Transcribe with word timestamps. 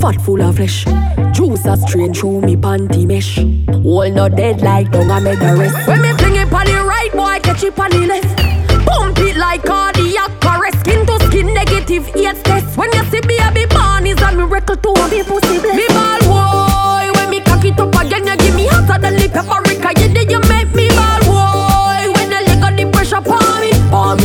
fat 0.00 0.20
full 0.20 0.42
of 0.42 0.56
flesh. 0.56 0.84
Juice 1.32 1.64
a 1.66 1.76
strain 1.76 2.14
through 2.14 2.40
me 2.42 2.56
panty 2.56 3.06
mesh. 3.06 3.38
All 3.84 4.10
not 4.10 4.36
dead 4.36 4.60
like 4.62 4.90
dung 4.90 5.10
I 5.10 5.20
made 5.20 5.38
the 5.38 5.56
rest. 5.56 5.88
When 5.88 6.02
me 6.02 6.12
fling 6.14 6.36
it 6.36 6.52
on 6.52 6.66
the 6.66 6.84
right, 6.84 7.12
boy 7.12 7.38
catch 7.42 7.64
it 7.64 7.78
on 7.78 7.90
the 7.90 8.06
left. 8.06 8.86
Pump 8.86 9.18
it 9.18 9.36
like 9.36 9.62
cardiac 9.64 10.30
arrest. 10.44 10.80
Skin 10.80 11.06
to 11.06 11.18
skin 11.26 11.52
negative 11.54 12.08
AIDS 12.16 12.42
test. 12.42 12.76
When 12.76 12.90
you 12.92 13.04
see 13.10 13.20
me, 13.26 13.38
I 13.38 13.50
be 13.50 13.66
born 13.66 14.06
is 14.06 14.20
a 14.22 14.32
miracle 14.32 14.76
to 14.76 14.90
a 14.90 15.08
be 15.10 15.22
pussy. 15.22 15.58
Me 15.58 15.86
ball 15.88 16.20
boy, 16.30 17.10
when 17.14 17.30
me 17.30 17.40
cock 17.40 17.64
it 17.64 17.78
up 17.78 17.94
again, 17.94 18.26
you 18.26 18.36
give 18.36 18.54
me 18.54 18.66
hotter 18.66 19.00
than 19.00 19.16
the 19.16 19.28
paprika. 19.28 19.90
You 20.00 20.08
did 20.14 20.30
you 20.30 20.40
make 20.48 20.74
me 20.74 20.88
ball 20.90 21.20
boy. 21.26 22.12
When 22.14 22.30
the 22.30 22.40
leg 22.46 22.62
on 22.62 22.76
the 22.76 22.90
pressure, 22.92 23.20
me, 23.20 23.26
palm 23.28 23.60
me, 23.60 23.72
palm 23.90 24.17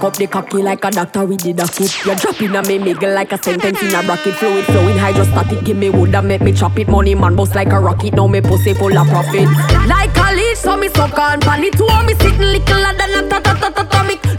me. 0.00 0.06
Lock 0.06 0.12
up 0.12 0.16
the 0.16 0.26
cocky 0.26 0.62
like 0.62 0.84
a 0.84 0.90
doctor 0.90 1.24
with 1.24 1.42
the 1.42 1.52
docket. 1.52 1.96
You 2.06 2.14
drop 2.16 2.36
dropping 2.36 2.56
a 2.56 2.62
me 2.62 2.78
miggle 2.78 3.14
like 3.14 3.32
a 3.32 3.42
sentence 3.42 3.82
in 3.82 3.94
a 3.94 4.02
bracket. 4.02 4.34
Fluid 4.34 4.64
flowing 4.66 4.96
hydrostatic. 4.96 5.64
Give 5.64 5.76
me 5.76 5.90
wood 5.90 6.14
and 6.14 6.28
make 6.28 6.40
me 6.40 6.52
chop 6.52 6.78
it. 6.78 6.88
Money 6.88 7.14
man 7.14 7.36
boss 7.36 7.54
like 7.54 7.72
a 7.72 7.80
rocket. 7.80 8.14
Now 8.14 8.26
me 8.26 8.40
pussy 8.40 8.74
full 8.74 8.96
of 8.96 9.06
profit. 9.08 9.48
Like 9.88 10.16
a 10.16 10.34
leech, 10.34 10.56
so 10.56 10.76
me 10.76 10.88
suck 10.88 11.18
on 11.18 11.40
pan 11.40 11.64
it. 11.64 11.74
Two 11.74 11.86
me 12.06 12.14
sitting 12.14 12.40
littler 12.40 12.94
than 12.96 13.24
a 13.24 13.28
ta 13.28 13.40
ta 13.40 13.54
ta 13.54 13.70
ta 13.70 13.82
atomic. 13.82 14.29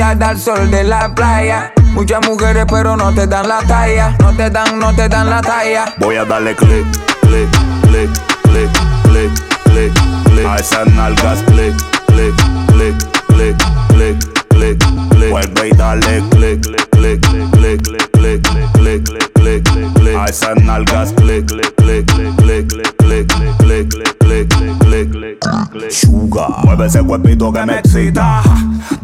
Bronceada 0.00 0.30
al 0.30 0.40
sol 0.40 0.70
de 0.70 0.82
la 0.82 1.14
playa. 1.14 1.74
Muchas 1.92 2.26
mujeres, 2.26 2.64
pero 2.70 2.96
no 2.96 3.12
te 3.12 3.26
dan 3.26 3.46
la 3.46 3.58
talla. 3.58 4.16
No 4.18 4.32
te 4.32 4.48
dan, 4.48 4.78
no 4.78 4.94
te 4.94 5.10
dan 5.10 5.28
la 5.28 5.42
talla. 5.42 5.94
Voy 5.98 6.16
a 6.16 6.24
darle 6.24 6.56
click, 6.56 6.86
click, 7.20 7.50
click, 7.82 8.10
click, 8.44 8.70
click, 9.04 9.30
click, 9.64 9.92
click. 10.24 10.46
A 10.46 10.56
esas 10.56 10.86
nalgas, 10.94 11.42
click, 11.42 11.74
click, 12.06 12.34
click, 12.68 12.96
click, 13.28 13.56
click, 13.90 14.18
click, 14.48 14.78
click. 15.10 15.30
Vuelve 15.30 15.68
y 15.68 15.72
dale 15.72 16.24
click, 16.30 16.62
click, 16.62 16.90
click, 16.90 17.20
click, 17.52 17.82
click, 18.12 18.42
click, 18.72 19.32
click, 19.34 19.92
click. 19.96 20.16
A 20.16 20.24
esas 20.24 20.56
nalgas, 20.62 21.12
click, 21.12 21.46
click, 21.46 21.74
click, 21.76 22.06
click, 22.06 22.36
click, 22.38 22.68
click, 22.68 22.96
click, 22.96 23.28
click, 23.58 23.88
click, 23.90 24.08
click, 24.18 24.48
click, 24.78 25.10
click, 25.10 25.40
click. 25.70 25.90
Sugar, 25.90 26.48
mueve 26.64 26.86
ese 26.86 27.02
cuerpito 27.02 27.52
que 27.52 27.66
me 27.66 27.78
excita. 27.80 28.42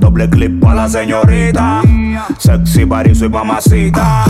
Doble 0.06 0.30
clip 0.30 0.62
para 0.62 0.82
la 0.82 0.88
señorita. 0.88 1.82
Sexy 2.38 2.84
body, 2.84 3.12
soy 3.12 3.28
mamacita. 3.28 4.24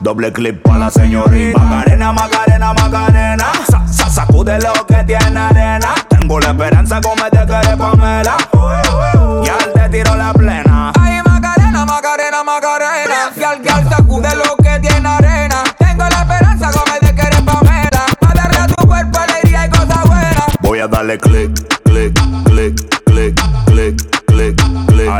Doble 0.00 0.30
clip 0.30 0.62
para 0.62 0.80
la 0.80 0.90
señorita. 0.90 1.58
Macarena, 1.58 2.12
Macarena, 2.12 2.74
Macarena. 2.74 3.46
Sa, 3.66 3.88
sa, 3.88 4.10
sacude 4.10 4.58
lo 4.60 4.84
que 4.86 5.02
tiene 5.04 5.40
arena. 5.40 5.94
Tengo 6.10 6.38
la 6.40 6.48
esperanza 6.48 7.00
como 7.00 7.24
te 7.24 7.38
quiere 7.46 7.74
Pamela. 7.74 8.36
Y 9.42 9.48
al 9.48 9.72
te 9.72 9.88
tiro 9.88 10.14
la 10.14 10.34
plena. 10.34 10.92
Ay, 11.00 11.18
Macarena, 11.24 11.86
Macarena, 11.86 12.44
Macarena. 12.44 13.30
Fial, 13.34 13.62
fial, 13.62 13.88
sacude 13.88 14.28
lo 14.36 14.56
que 14.62 14.78
tiene 14.80 15.08
arena. 15.08 15.64
Tengo 15.78 16.02
la 16.02 16.20
esperanza 16.20 16.70
como 16.70 16.98
te 17.00 17.14
quiere 17.14 17.42
Pamela. 17.42 18.04
Pa' 18.20 18.34
darle 18.34 18.58
a 18.58 18.66
tu 18.66 18.86
cuerpo 18.86 19.18
alegría 19.20 19.64
y 19.64 19.70
cosas 19.70 20.04
buenas. 20.06 20.44
Voy 20.60 20.80
a 20.80 20.86
darle 20.86 21.16
click, 21.16 21.73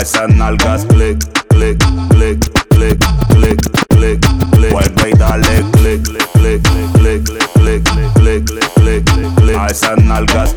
esas 0.05 0.29
nalgas 0.37 0.85
click, 0.85 1.19
click, 1.49 1.79
click, 2.11 2.39
click, 2.69 2.99
click, 3.31 3.59
click, 3.89 4.21
click. 4.51 4.71
Vuelve 4.71 5.11
y 5.11 5.15
dale 5.15 5.65
click, 5.73 6.03
click, 6.33 6.63
click, 6.93 7.25
click, 7.55 7.85
click, 8.15 8.45
click, 8.45 8.45
click, 8.75 9.35
click. 9.37 9.57
A 9.57 9.69
esas 9.69 9.97
nalgas 10.05 10.54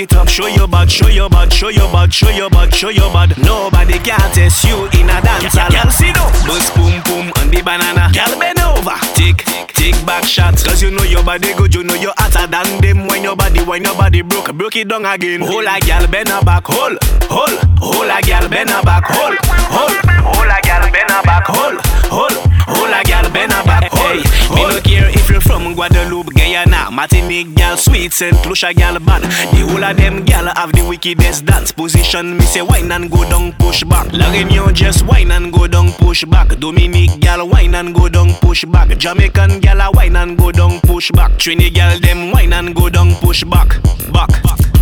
it 0.00 0.14
up, 0.14 0.28
show 0.28 0.46
your 0.46 0.66
butt, 0.66 0.90
show 0.90 1.08
your 1.08 1.28
butt, 1.28 1.52
show 1.52 1.68
your 1.68 1.90
butt, 1.90 2.12
show 2.12 2.30
your 2.30 2.48
butt, 2.48 2.72
show 2.74 2.88
your 2.88 3.12
butt. 3.12 3.36
Nobody 3.38 3.98
can 3.98 4.18
test 4.32 4.64
you 4.64 4.86
in 4.96 5.10
a 5.10 5.20
dance 5.20 5.54
hall. 5.54 5.68
Gal, 5.70 5.90
sit 5.90 6.14
down, 6.14 6.32
bust 6.46 6.74
boom 6.74 7.02
boom 7.04 7.32
on 7.38 7.50
the 7.50 7.60
banana. 7.62 8.08
Gal, 8.12 8.38
bend 8.38 8.58
over, 8.60 8.96
tick, 9.14 9.44
tick 9.74 9.94
back 10.06 10.24
shots, 10.24 10.64
cause 10.64 10.82
you 10.82 10.90
know 10.90 11.02
your 11.04 11.22
body 11.22 11.52
good, 11.54 11.74
you 11.74 11.84
know 11.84 11.94
you're 11.94 12.14
hotter 12.16 12.46
than 12.46 12.80
them. 12.80 13.06
When 13.06 13.22
your 13.22 13.36
body, 13.36 13.60
when 13.62 13.84
your 13.84 13.94
body 13.94 14.22
broke, 14.22 14.52
broke 14.54 14.76
it 14.76 14.88
down 14.88 15.04
again. 15.04 15.40
Hola 15.40 15.78
gal, 15.80 16.06
bend 16.08 16.28
her 16.28 16.42
back, 16.42 16.64
hold, 16.66 16.98
hold. 17.28 17.58
Hola 17.78 18.20
gal, 18.22 18.48
bend 18.48 18.70
her 18.70 18.82
back, 18.82 19.04
hold, 19.04 19.36
hold. 19.44 19.96
Hola 20.24 20.58
gal, 20.62 20.90
bend 20.90 21.10
her 21.10 21.22
back, 21.22 21.44
hold, 21.46 21.78
hold. 22.08 22.32
Hola 22.72 23.02
gal, 23.04 23.30
bend 23.32 23.52
her 23.52 23.64
back, 23.64 23.90
hold. 23.92 24.24
Me 24.54 24.62
no 24.64 24.80
care 24.80 25.08
if 25.10 25.28
you're 25.28 25.40
from 25.40 25.74
Guadeloupe, 25.74 26.32
Guyana, 26.60 26.90
Martinique, 26.90 27.54
gal, 27.54 27.76
sweet, 27.76 28.12
Saint 28.12 28.44
Lucia, 28.44 28.74
gal, 28.74 28.98
bad. 29.00 29.22
The 29.22 29.66
whole 29.66 29.82
of 29.82 29.96
them 29.96 30.24
gal 30.24 30.52
have 30.54 30.72
the 30.72 30.86
wickedest 30.86 31.46
dance 31.46 31.72
position. 31.72 32.36
Me 32.36 32.44
say 32.44 32.60
wine 32.60 32.92
and 32.92 33.10
go 33.10 33.28
down, 33.30 33.52
push 33.52 33.82
back. 33.84 34.12
La 34.12 34.26
Réunion 34.26 34.74
just 34.74 35.06
wine 35.06 35.30
and 35.30 35.52
go 35.52 35.66
down, 35.66 35.90
push 35.92 36.24
back. 36.24 36.48
Dominique 36.58 37.18
gal 37.20 37.48
wine 37.48 37.74
and 37.74 37.94
go 37.94 38.08
down, 38.08 38.34
push 38.42 38.64
back. 38.66 38.88
Jamaican 38.98 39.60
gal 39.60 39.80
a 39.80 39.90
wine 39.90 40.16
and 40.16 40.36
go 40.36 40.52
down, 40.52 40.80
push 40.80 41.10
back. 41.12 41.30
Trini 41.32 41.72
gal 41.72 41.98
them 41.98 42.30
wine 42.30 42.52
and 42.52 42.74
go 42.74 42.90
down, 42.90 43.14
push 43.16 43.42
back, 43.44 43.80
back. 44.12 44.30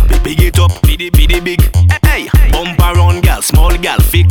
Big, 0.09 0.23
big 0.23 0.41
it 0.41 0.59
up, 0.59 0.81
biddy 0.81 1.09
biddy 1.09 1.39
big. 1.39 1.61
Hey, 2.03 2.27
bump 2.51 2.79
around 2.79 3.21
gal, 3.23 3.41
small 3.41 3.77
gal, 3.77 3.99
thick. 3.99 4.27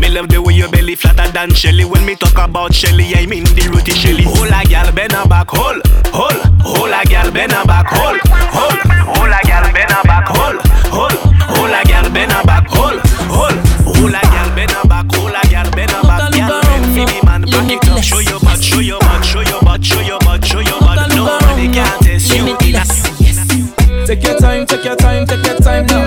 Me 0.00 0.08
love 0.08 0.28
the 0.30 0.40
way 0.40 0.54
your 0.54 0.70
belly 0.70 0.94
flatter 0.94 1.30
than 1.30 1.52
Shelly. 1.52 1.84
When 1.84 2.06
me 2.06 2.16
talk 2.16 2.32
about 2.40 2.72
Shelly, 2.72 3.12
I 3.14 3.26
mean 3.26 3.44
the 3.44 3.68
rooty 3.68 3.92
Shelly. 3.92 4.24
Hola 4.24 4.64
gal, 4.64 4.90
bend 4.92 5.12
her 5.12 5.28
back, 5.28 5.50
hold, 5.52 5.84
hold. 6.08 6.40
Hola 6.64 7.04
gal, 7.04 7.30
bend 7.30 7.52
her 7.52 7.64
back, 7.68 7.84
hold, 7.92 8.16
hold. 8.48 8.80
Hola 9.12 9.40
gal, 9.44 9.68
bend 9.76 9.92
her 9.92 10.02
back, 10.08 10.24
hold, 10.24 10.56
hold. 10.88 11.12
Hola 11.52 11.84
gal, 11.84 12.08
bend 12.08 12.32
her 12.32 12.42
back, 12.48 12.64
hold, 12.72 12.96
hold. 13.28 13.52
Hola 13.84 14.24
gal, 14.24 14.48
bend 14.56 14.72
her 14.72 14.88
back, 14.88 15.04
hola 15.12 15.42
gal, 15.52 15.68
bend 15.76 15.92
her 15.92 16.02
back. 16.02 16.32
Gal, 16.32 16.48
bend 16.48 16.86
for 16.96 17.04
me 17.04 17.20
man, 17.20 17.42
back 17.44 17.68
it 17.68 17.84
up. 17.84 18.00
Show 18.00 18.24
your 18.24 18.40
butt, 18.40 18.56
show 18.64 18.80
your 18.80 19.00
butt, 19.04 19.20
show 19.20 19.44
your 19.44 19.60
butt, 19.60 19.84
show 19.84 20.00
your 20.00 20.18
butt, 20.24 20.40
show 20.48 20.60
your 20.64 20.80
butt. 20.80 21.12
Nobody 21.12 21.68
can 21.68 22.00
test 22.00 22.32
you 22.32 22.56
in 22.56 22.72
a 22.72 22.84
Take 24.08 24.24
your 24.24 24.38
time, 24.40 24.64
take 24.64 24.84
your 24.84 24.96
time, 24.96 25.26
take 25.26 25.44
your 25.44 25.60
time 25.60 25.84
now. 25.86 25.99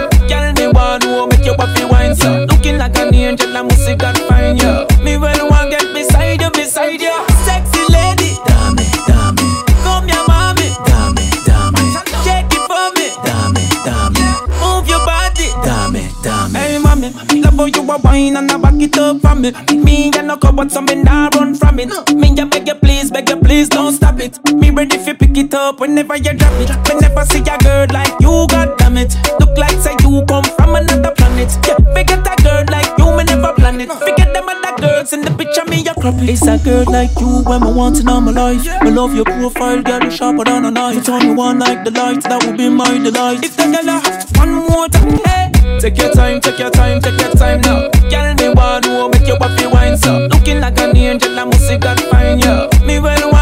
Wine 18.14 18.38
and 18.38 18.52
I 18.52 18.58
back 18.58 18.80
it 18.80 18.98
up 18.98 19.22
for 19.22 19.36
me. 19.36 19.52
Me 19.86 20.12
and 20.18 20.28
no 20.28 20.38
cupboard, 20.38 20.72
so 20.72 20.82
me 20.82 20.96
nah 20.96 21.30
run 21.36 21.56
from 21.56 21.80
it. 21.80 21.90
Me 22.14 22.28
ya 22.38 22.46
beg 22.46 22.68
you 22.68 22.76
please, 22.76 23.10
beg 23.12 23.30
you 23.30 23.38
please, 23.38 23.70
don't 23.70 23.94
stop 23.94 24.20
it. 24.20 24.34
Me 24.54 24.70
ready 24.70 24.98
fi 24.98 25.14
pick 25.14 25.38
it 25.38 25.54
up 25.54 25.80
whenever 25.80 26.16
you 26.18 26.34
drop 26.34 26.54
it. 26.64 26.70
Whenever 26.88 27.26
see 27.26 27.40
a 27.54 27.58
girl 27.66 27.88
like 27.98 28.14
you, 28.26 28.36
god 28.54 28.78
damn 28.78 28.98
it. 28.98 29.16
Look 29.40 29.58
like 29.58 29.78
say 29.86 29.96
you 30.04 30.24
come 30.28 30.44
from 30.58 30.76
another 30.76 31.14
planet. 31.18 31.52
Yeah, 31.68 31.78
forget 31.96 32.28
a 32.34 32.36
girl 32.44 32.64
like 32.76 32.92
you, 32.98 33.08
me 33.18 33.24
never 33.24 33.54
plan 33.54 33.82
it. 33.82 33.92
Forget 33.92 34.34
them 34.34 34.50
other 34.50 34.76
girls 34.82 35.14
in 35.14 35.22
the 35.22 35.32
picture, 35.32 35.66
me 35.66 35.86
a 35.88 35.94
It's 36.34 36.48
a 36.48 36.58
girl 36.64 36.86
like 36.98 37.16
you 37.20 37.42
when 37.50 37.64
I 37.64 37.72
want 37.72 38.00
in 38.00 38.08
all 38.08 38.22
my 38.22 38.32
life. 38.32 38.68
I 38.68 38.90
love 38.90 39.16
your 39.16 39.26
profile, 39.26 39.82
girl, 39.82 40.04
you 40.04 40.12
sharper 40.12 40.44
than 40.44 40.66
a 40.66 40.72
knife. 40.72 40.98
If 40.98 41.06
turn 41.06 41.26
you 41.30 41.42
on 41.42 41.60
like 41.60 41.84
the 41.84 41.92
lights, 41.92 42.28
that 42.28 42.46
would 42.46 42.58
be 42.58 42.70
my 42.70 42.98
delight. 43.00 43.44
If 43.44 43.56
the 43.58 43.66
girl 43.74 43.90
one 44.38 44.54
more 44.70 44.88
time, 44.90 45.20
hey. 45.26 45.53
Take 45.80 45.98
your 45.98 46.12
time, 46.14 46.40
take 46.42 46.60
your 46.60 46.70
time, 46.72 47.02
take 47.02 47.20
your 47.20 47.32
time 47.32 47.62
now. 47.62 47.90
Girl, 48.10 48.36
me 48.36 48.50
want 48.54 48.86
to 48.86 49.10
make 49.10 49.28
your 49.28 49.38
body 49.38 49.68
wine 49.68 49.98
so. 49.98 50.28
Looking 50.28 50.60
like 50.60 50.80
an 50.80 50.96
angel, 50.96 51.38
I 51.40 51.46
must 51.46 51.68
see 51.68 51.78
God 51.78 52.00
find 52.12 52.44
you. 52.44 52.70
Me 52.86 53.00
well 53.00 53.33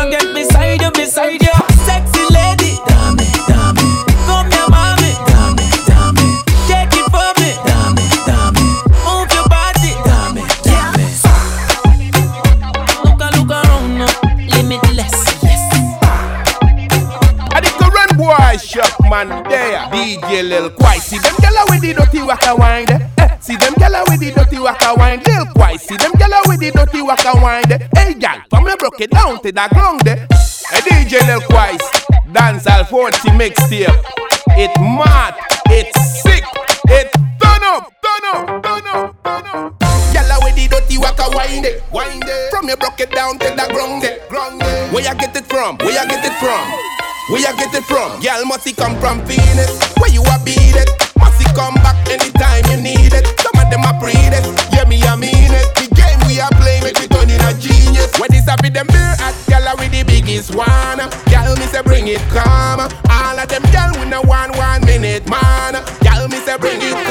DJ 20.18 20.44
Lil 20.44 20.70
Quai. 20.72 20.98
See 20.98 21.20
them 21.20 21.36
gyal 21.36 21.70
with 21.70 21.82
the 21.82 21.94
dirty 21.94 22.22
waka 22.22 22.56
there. 22.86 23.12
Eh, 23.18 23.38
see 23.40 23.56
them 23.56 23.74
gyal 23.76 24.04
with 24.10 24.20
the 24.20 24.32
dirty 24.32 24.60
waka 24.60 24.94
wine. 24.98 25.22
Lil 25.26 25.46
Quai. 25.56 25.78
See 25.78 25.96
them 25.96 26.12
gyal 26.14 26.42
with 26.48 26.60
the 26.60 26.72
dirty 26.72 27.02
waka 27.02 27.32
there. 27.68 27.90
Hey 27.96 28.14
gyal, 28.16 28.42
come 28.50 28.68
and 28.68 28.78
broke 28.78 29.00
it 29.00 29.12
down 29.12 29.42
to 29.42 29.52
the 29.52 29.68
ground 29.72 30.02
there. 30.02 30.28
Hey 30.70 30.82
DJ 30.82 31.26
Lil 31.28 31.40
Quai. 31.48 31.78
Dance 32.34 32.68
all 32.68 32.84
40 32.84 33.30
mixtape. 33.40 33.88
It 34.58 34.72
mad, 34.80 35.36
it 35.70 35.96
sick, 35.96 36.44
it 36.90 37.08
turn 37.40 37.64
up, 37.64 37.94
turn 38.04 38.26
up, 38.34 38.64
turn 38.64 38.88
up, 38.88 39.24
turn 39.24 39.46
up. 39.48 39.80
Gyal 40.12 40.44
with 40.44 40.56
the 40.56 40.68
dirty 40.68 40.98
waka 40.98 41.30
wine 41.32 41.62
there. 41.62 41.80
From 42.50 42.68
you 42.68 42.76
broke 42.76 43.00
it 43.00 43.12
down 43.12 43.40
to 43.40 43.48
the 43.48 43.68
ground 43.72 44.04
ground. 44.28 44.62
Where 44.92 45.04
you 45.04 45.16
get 45.16 45.36
it 45.36 45.46
from? 45.46 45.78
Where 45.78 45.92
you 45.92 46.10
get 46.10 46.26
it 46.26 46.34
from? 46.40 46.91
Where 47.30 47.40
you 47.40 47.54
get 47.58 47.74
it 47.74 47.84
from? 47.86 48.20
Girl, 48.20 48.46
must 48.46 48.68
come 48.76 49.00
from 49.00 49.22
Venus? 49.26 49.80
Where 50.02 50.12
you 50.12 50.22
a 50.24 50.38
beat 50.44 50.76
it? 50.76 50.90
Must 51.18 51.40
come 51.56 51.76
back 51.76 51.96
anytime 52.10 52.66
you 52.72 52.82
need 52.82 53.14
it? 53.14 53.26
Some 53.40 53.56
of 53.62 53.70
them 53.70 53.86
are 53.86 53.98
breed 54.00 54.16
it. 54.34 54.44
Yeah, 54.74 54.86
me, 54.86 55.02
I 55.04 55.16
mean 55.16 55.54
it. 55.54 55.68
The 55.76 55.88
game 55.94 56.20
we 56.28 56.42
are 56.42 56.52
playing 56.60 56.84
make 56.84 56.98
we 57.00 57.08
turn 57.08 57.30
in 57.30 57.40
a 57.42 57.54
genius. 57.54 58.12
When 58.20 58.32
this 58.32 58.46
happy, 58.46 58.70
them 58.70 58.88
beer 58.88 59.16
at 59.22 59.36
girl 59.48 59.76
with 59.78 59.92
the 59.92 60.04
biggest 60.04 60.56
one. 60.56 61.00
Girl, 61.30 61.56
me 61.56 61.66
say 61.70 61.82
bring 61.84 62.08
it 62.08 62.22
come. 62.34 62.82
All 63.10 63.38
of 63.38 63.48
them 63.48 63.64
girl 63.72 63.92
with 64.02 64.10
no 64.10 64.22
one 64.24 64.52
one 64.58 64.84
minute 64.86 65.30
man. 65.30 65.78
Girl, 66.04 66.28
me 66.28 66.38
say 66.42 66.58
bring 66.58 66.82
it 66.82 66.94
calm. 66.94 67.11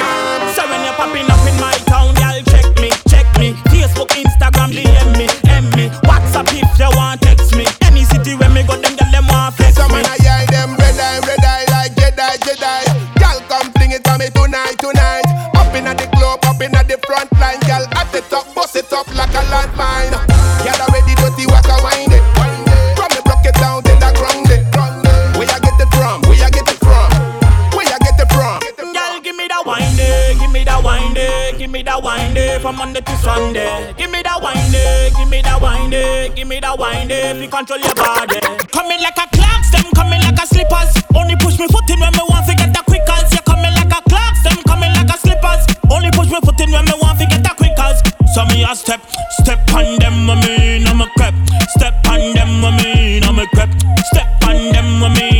From 32.71 32.79
Monday 32.79 33.01
to 33.01 33.17
Sunday. 33.19 33.95
Give 33.99 34.11
me 34.11 34.23
that 34.23 34.39
wine 34.39 34.71
give 35.19 35.29
me 35.29 35.43
that 35.43 35.59
wine 35.61 35.91
give 35.91 36.47
me 36.47 36.61
that 36.61 36.79
wine 36.79 37.11
you 37.11 37.49
control 37.49 37.81
your 37.81 37.95
body, 37.95 38.39
coming 38.71 39.01
like 39.03 39.19
a 39.19 39.27
clocks, 39.35 39.75
them 39.75 39.91
coming 39.95 40.23
like 40.23 40.39
a 40.39 40.47
slippers. 40.47 40.95
Only 41.15 41.35
push 41.43 41.59
me 41.59 41.67
foot 41.67 41.91
in 41.91 41.99
when 41.99 42.15
me 42.15 42.23
want 42.31 42.47
to 42.47 42.55
get 42.55 42.71
the 42.71 42.83
quick 42.87 43.03
as 43.11 43.27
you 43.35 43.43
coming 43.43 43.75
like 43.75 43.91
a 43.91 44.01
clocks, 44.07 44.43
them 44.47 44.63
coming 44.71 44.93
like 44.95 45.11
a 45.11 45.19
slippers. 45.19 45.67
Only 45.91 46.11
push 46.15 46.31
me 46.31 46.39
foot 46.47 46.61
in 46.63 46.71
when 46.71 46.87
me 46.87 46.95
want 47.03 47.19
to 47.19 47.27
get 47.27 47.43
the 47.43 47.53
quick 47.59 47.75
as. 47.75 47.99
So 48.35 48.47
me 48.47 48.63
a 48.63 48.71
step, 48.79 49.03
step 49.43 49.67
on 49.75 49.99
them, 49.99 50.31
I 50.31 50.39
mean 50.39 50.87
I'm 50.87 51.03
a 51.03 51.11
crep. 51.19 51.35
Step 51.75 51.99
on 52.07 52.23
them, 52.39 52.63
I 52.63 52.71
mean 52.79 53.25
I'm 53.27 53.39
a 53.39 53.47
crep. 53.51 53.71
Step 54.15 54.31
on 54.47 54.71
them, 54.71 55.03
I 55.03 55.11
mean 55.19 55.40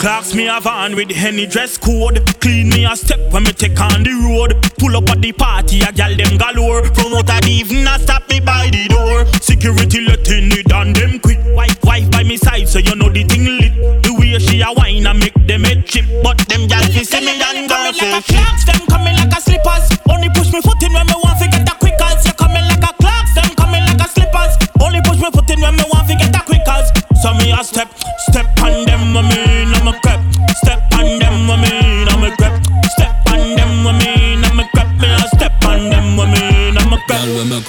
Clocks 0.00 0.34
me 0.34 0.48
a 0.48 0.58
van 0.60 0.96
with 0.96 1.10
Henny 1.10 1.44
dress 1.44 1.76
code. 1.76 2.24
Clean 2.40 2.66
me 2.70 2.86
a 2.86 2.96
step 2.96 3.20
when 3.32 3.44
me 3.44 3.52
take 3.52 3.78
on 3.78 4.02
the 4.02 4.16
road. 4.24 4.56
Pull 4.80 4.96
up 4.96 5.10
at 5.10 5.20
the 5.20 5.30
party, 5.30 5.84
a 5.84 5.92
gal 5.92 6.16
them 6.16 6.40
galore. 6.40 6.88
Promoter 6.96 7.36
even 7.44 7.84
a 7.86 8.00
stop 8.00 8.24
me 8.30 8.40
by 8.40 8.72
the 8.72 8.88
door. 8.88 9.28
Security 9.44 10.00
letting 10.00 10.56
it 10.56 10.72
on 10.72 10.94
them 10.94 11.20
quick. 11.20 11.36
Wife, 11.52 11.76
wife 11.84 12.10
by 12.10 12.24
me 12.24 12.38
side, 12.38 12.66
so 12.66 12.78
you 12.78 12.96
know 12.96 13.12
the 13.12 13.28
thing 13.28 13.44
lit. 13.44 13.76
The 14.00 14.16
way 14.16 14.40
she 14.40 14.64
a 14.64 14.72
wine 14.72 15.04
and 15.04 15.20
make 15.20 15.36
them 15.44 15.68
head 15.68 15.84
chip, 15.84 16.08
but 16.24 16.40
them 16.48 16.64
gal 16.64 16.80
fi 16.80 17.04
see 17.04 17.20
me 17.20 17.36
and 17.36 17.68
go 17.68 17.76
say 17.92 18.24
shit. 18.24 18.40
Them 18.64 18.80
coming 18.88 19.12
like 19.20 19.36
a 19.36 19.40
slippers. 19.44 20.00
Only 20.08 20.32
push 20.32 20.48
me 20.48 20.64
foot 20.64 20.80
in 20.80 20.96
when 20.96 21.04
me 21.12 21.16
want 21.20 21.36
to 21.44 21.46
get 21.52 21.68
a 21.68 21.76
quick 21.76 22.00
as. 22.00 22.24
You 22.24 22.32
coming 22.40 22.64
like 22.64 22.88
a 22.88 22.96
clocks, 22.96 23.36
them 23.36 23.52
coming 23.52 23.84
like 23.84 24.00
a 24.00 24.08
slippers. 24.08 24.56
Only 24.80 25.04
push 25.04 25.20
me 25.20 25.28
foot 25.28 25.50
in 25.52 25.60
when 25.60 25.76
me 25.76 25.84
want 25.92 26.08
to 26.08 26.16
get 26.16 26.32
a 26.32 26.40
quick 26.40 26.64
as. 26.64 26.88
So 27.20 27.36
me 27.36 27.52
a 27.52 27.60
step, 27.60 27.92
step 28.32 28.48
on 28.64 28.88
them, 28.88 29.12
I 29.12 29.59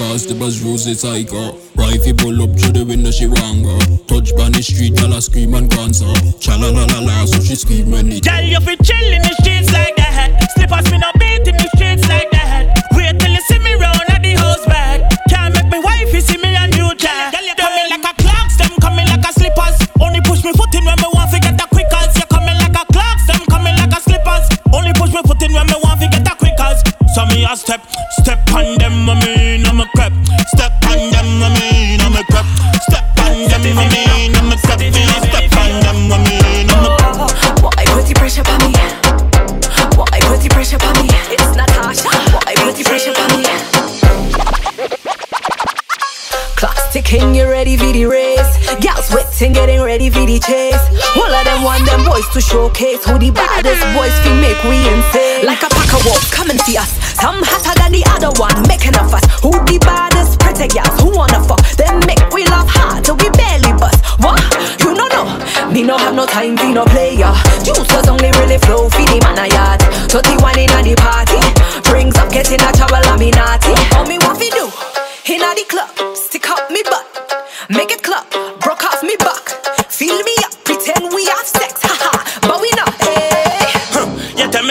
cause 0.01 0.25
the 0.25 0.33
buzz 0.33 0.61
rose 0.61 0.85
the 0.85 0.95
psycho 0.95 1.53
Rifle 1.77 2.13
pull 2.17 2.41
up 2.41 2.51
through 2.57 2.73
the 2.73 2.83
window, 2.85 3.11
she 3.11 3.27
want 3.27 3.61
go 3.61 3.77
Touch 4.09 4.33
by 4.35 4.49
the 4.49 4.61
street, 4.61 4.97
girl, 4.97 5.13
I 5.13 5.19
scream 5.19 5.53
and 5.53 5.69
dance 5.69 6.01
her 6.01 6.13
Cha 6.41 6.57
la 6.57 6.69
la 6.73 6.85
la 6.89 6.99
la, 6.99 7.25
so 7.25 7.39
she 7.41 7.55
scream 7.55 7.91
when 7.91 8.11
it 8.11 8.25
Girl, 8.25 8.41
you 8.41 8.59
fi 8.59 8.75
chill 8.81 9.09
in 9.13 9.21
the 9.21 9.33
streets 9.41 9.69
like 9.71 9.95
that. 10.01 10.49
Slippers 10.57 10.89
me 10.91 10.97
no 10.97 11.09
beat 11.21 11.45
in 11.45 11.55
the 11.57 11.69
streets 11.77 12.05
like 12.09 12.29
that. 12.31 12.73
Wait 12.97 13.17
till 13.19 13.31
you 13.31 13.43
see 13.45 13.59
me 13.61 13.73
round 13.77 14.05
at 14.09 14.21
the 14.21 14.33
house 14.37 14.65
back. 14.65 15.05
Can't 15.29 15.53
make 15.53 15.69
me 15.69 15.79
wife 15.79 16.13
see 16.21 16.37
me 16.37 16.53
and 16.55 16.73
you 16.73 16.93
jack. 16.97 17.33
Girl, 17.33 17.45
you 17.45 17.55
coming 17.55 17.87
like 17.89 18.05
a 18.05 18.13
clocks, 18.21 18.57
them 18.57 18.73
coming 18.81 19.07
like 19.07 19.25
a 19.25 19.31
slippers. 19.33 19.77
Only 20.01 20.21
push 20.21 20.43
me 20.43 20.53
foot 20.53 20.73
in 20.75 20.85
when 20.85 20.97
me 20.97 21.09
want 21.13 21.29
to 21.33 21.39
get 21.39 21.57
a 21.57 21.65
quick 21.69 21.89
as. 21.93 22.13
You 22.17 22.27
coming 22.29 22.57
like 22.57 22.77
a 22.77 22.85
clocks, 22.89 23.25
them 23.29 23.41
coming 23.49 23.75
like 23.77 23.93
a 23.93 23.99
slippers. 24.01 24.45
Only 24.73 24.93
push 24.93 25.13
me 25.13 25.21
foot 25.25 25.41
in 25.41 25.53
when 25.53 25.65
me 25.65 25.77
So 27.21 27.27
me 27.27 27.45
a 27.45 27.55
step, 27.55 27.85
step 28.23 28.41
on 28.51 28.79
them, 28.79 29.07
I 29.07 29.13
mean 29.21 29.65
I'm 29.67 29.79
a 29.79 29.85
crep. 29.93 30.11
Step 30.55 30.73
on 30.89 30.97
them, 31.13 31.43
I 31.43 31.53
mean 31.53 32.01
I'm 32.01 32.15
a 32.17 32.23
crep. 32.23 32.45
Step 32.89 33.05
on 33.21 33.45
them, 33.45 33.77
I 33.77 33.85
mean 33.93 34.33
I'm 34.33 34.51
a 34.51 34.57
crep. 34.57 34.79
Me 34.79 34.89
a 34.89 35.21
step 35.21 35.53
on 35.53 35.69
them, 35.85 36.11
I 36.11 36.17
mean 36.25 36.65
I'm 36.71 36.81
a 36.81 36.97
crep. 36.97 37.61
Why 37.61 37.85
put 37.93 38.07
the 38.07 38.15
pressure 38.17 38.41
on 38.49 38.57
me? 38.65 38.73
Why 39.93 40.19
put 40.21 40.41
the 40.41 40.49
pressure 40.49 40.81
on 40.81 40.93
me? 40.97 41.13
It's 41.29 41.53
Natasha. 41.53 42.09
Why 42.33 42.55
put 42.57 42.73
the 42.75 42.83
pressure 42.89 43.13
on 43.13 43.29
me? 43.37 43.45
Clock 46.57 46.91
ticking, 46.91 47.35
you 47.35 47.47
ready 47.47 47.77
for 47.77 47.91
the 47.91 48.05
race? 48.05 48.57
Girls 48.81 49.13
waiting, 49.41 49.53
getting 49.53 49.81
ready 49.81 50.09
for 50.09 50.25
the 50.25 50.39
chase. 50.39 50.81
All 51.17 51.25
of 51.25 51.43
them 51.45 51.63
want 51.63 51.85
them 51.85 52.05
boys 52.05 52.27
to 52.33 52.41
showcase 52.41 53.03
who 53.05 53.17
the 53.17 53.31
baddest 53.31 53.81
boys 53.97 54.13
feel 54.21 54.35
make 54.37 54.61
we 54.63 54.77
insane. 54.77 55.45
Like 55.45 55.63
a 55.63 55.69
pack 55.69 55.93
of 55.93 56.05
wolves, 56.05 56.29
come 56.29 56.49
and 56.49 56.59
see 56.61 56.77
us. 56.77 56.89
Some 57.17 57.41
hotter 57.41 57.73
than 57.79 57.91
the 57.91 58.05
other 58.13 58.29
one, 58.37 58.53
making 58.67 58.93
a 58.93 59.03
fuss. 59.09 59.25
Who 59.41 59.51
the 59.65 59.79
baddest 59.81 60.39
pretty 60.39 60.67
girls? 60.69 60.93
Who 61.01 61.09
wanna 61.17 61.41
fuck? 61.41 61.61
Them 61.73 61.99
make 62.05 62.21
we 62.29 62.45
laugh 62.45 62.69
hard 62.69 63.03
till 63.05 63.17
we 63.17 63.29
barely 63.33 63.73
bust. 63.81 64.01
What? 64.21 64.41
You 64.79 64.93
know 64.93 65.09
no? 65.09 65.23
Me 65.73 65.81
no 65.83 65.97
have 65.97 66.13
no 66.13 66.25
time 66.25 66.57
for 66.57 66.69
no 66.69 66.85
player. 66.85 67.33
Juices 67.65 68.07
only 68.07 68.29
really 68.37 68.59
flow 68.61 68.89
for 68.89 69.05
the 69.09 69.17
man 69.25 69.41
a 69.41 69.47
yard. 69.49 69.81
31 70.13 70.59
in 70.59 70.69
the 70.85 70.95
party. 71.01 71.41
Brings 71.89 72.15
up 72.17 72.29
getting 72.29 72.61
a 72.61 72.71
trouble, 72.77 73.01
I'm 73.09 73.19
naughty. 73.19 73.73
All 73.97 74.05
me 74.05 74.17
want 74.21 74.37
fi 74.37 74.49
do? 74.53 74.69
Inna 75.31 75.53
the 75.55 75.65
club, 75.69 75.89
stick 76.17 76.49
up 76.49 76.69
me 76.71 76.81
butt, 76.83 77.05
make 77.69 77.91
it 77.91 78.01
clap, 78.01 78.25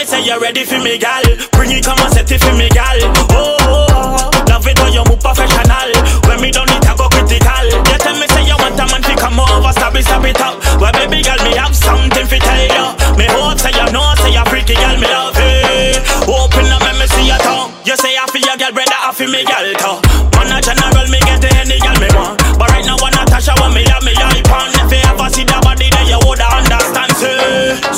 me 0.00 0.06
say 0.06 0.24
you're 0.24 0.40
ready 0.40 0.64
for 0.64 0.80
me, 0.80 0.96
gal. 0.96 1.22
Bring 1.52 1.76
it, 1.76 1.84
come 1.84 2.00
and 2.00 2.12
set 2.12 2.32
it 2.32 2.40
for 2.40 2.56
me, 2.56 2.72
gal. 2.72 2.96
Oh, 3.36 3.60
oh, 3.68 4.32
oh. 4.32 4.44
love 4.48 4.64
it 4.64 4.78
when 4.80 4.96
you 4.96 5.04
move 5.04 5.20
professional. 5.20 5.92
When 6.24 6.40
me 6.40 6.48
done 6.48 6.72
it, 6.72 6.88
I 6.88 6.96
go 6.96 7.04
critical. 7.12 7.68
You 7.68 7.98
tell 8.00 8.16
me 8.16 8.24
say 8.32 8.48
you 8.48 8.56
want 8.56 8.80
a 8.80 8.86
man 8.88 9.04
to 9.04 9.14
come 9.20 9.36
over, 9.36 9.72
stab 9.76 9.96
it, 9.96 10.04
stab 10.08 10.24
it 10.24 10.40
up. 10.40 10.56
Well, 10.80 10.92
baby 10.96 11.20
girl, 11.20 11.36
me 11.44 11.52
have 11.60 11.76
something 11.76 12.26
to 12.32 12.38
tell 12.40 12.64
you. 12.64 12.86
Me 13.20 13.28
hope 13.28 13.60
say 13.60 13.76
you 13.76 13.92
know, 13.92 14.08
say 14.24 14.32
you 14.32 14.44
freaky 14.48 14.72
girl, 14.80 14.96
me 14.96 15.04
love 15.04 15.36
it. 15.36 16.00
Open 16.24 16.72
up, 16.72 16.80
let 16.80 16.96
me 16.96 17.04
see 17.04 17.28
your 17.28 17.40
tongue. 17.44 17.68
You 17.84 17.96
say 17.96 18.16
I 18.16 18.24
feel 18.32 18.40
your 18.40 18.56
girl, 18.56 18.72
brother, 18.72 18.96
I 18.96 19.12
feel 19.12 19.28
me 19.28 19.44
girl 19.44 19.68
too. 20.00 20.09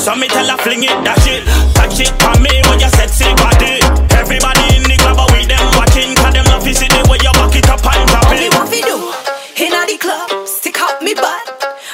So 0.02 0.16
me 0.16 0.26
tell 0.26 0.44
her 0.50 0.58
fling 0.58 0.82
it, 0.82 0.98
dash 1.04 1.28
it, 1.30 1.46
touch 1.78 2.00
it 2.00 2.10
for 2.18 2.34
me 2.42 2.50
when 2.66 2.80
you 2.80 2.90
sexy 2.90 3.30
body. 3.38 3.78
Everybody 4.18 4.74
in 4.74 4.82
the 4.82 4.96
club, 4.98 5.30
we 5.30 5.46
them 5.46 5.62
watching, 5.78 6.16
'cause 6.16 6.34
way 7.08 7.18
you 7.22 7.32
back 7.38 7.54
it 7.54 7.68
up 7.70 7.86
and 7.86 8.08
drop 8.10 8.32
it. 8.32 8.52
What 8.52 8.68
we 8.68 8.82
do? 8.82 8.98
Inna 9.62 9.86
the 9.86 9.96
club, 9.98 10.28
stick 10.44 10.80
out 10.80 11.00
me 11.02 11.14
butt, 11.14 11.46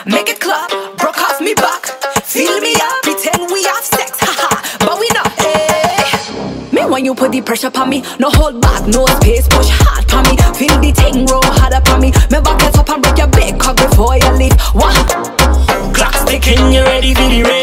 make 0.06 0.30
it 0.30 0.40
clap, 0.40 0.70
broke 0.96 1.20
off 1.20 1.38
me 1.42 1.52
back, 1.52 1.82
feel 2.24 2.58
me 2.60 2.72
up, 2.76 3.02
pretend 3.02 3.50
we 3.52 3.64
have 3.64 3.84
sex, 3.84 4.16
haha, 4.24 4.56
but 4.86 4.98
we 4.98 5.08
not. 5.12 5.30
Hey. 5.42 6.06
Me 6.72 6.86
when 6.86 7.04
you 7.04 7.14
put 7.14 7.30
the 7.30 7.42
pressure 7.42 7.70
on 7.74 7.90
me, 7.90 8.02
no 8.18 8.30
hold 8.30 8.58
back, 8.58 8.86
no 8.86 9.04
space, 9.06 9.46
push 9.48 9.68
hard 9.68 10.10
on 10.14 10.22
me, 10.30 10.34
feel 10.56 10.76
the 10.80 10.92
thing 10.92 11.26
roll 11.26 11.44
hard 11.44 11.74
up 11.74 11.86
on 11.92 12.00
me, 12.00 12.10
me 12.30 12.40
back 12.40 12.62
it 12.62 12.78
up 12.78 12.88
and 12.88 13.02
break 13.02 13.18
your 13.18 13.26
big 13.26 13.58
cock 13.58 13.76
before 13.76 14.16
you 14.16 14.30
leave. 14.40 14.56
What? 14.72 14.96
Clock 15.92 16.16
ticking, 16.26 16.72
you 16.72 16.82
ready 16.84 17.12
for 17.12 17.28
the 17.28 17.42
race? 17.42 17.57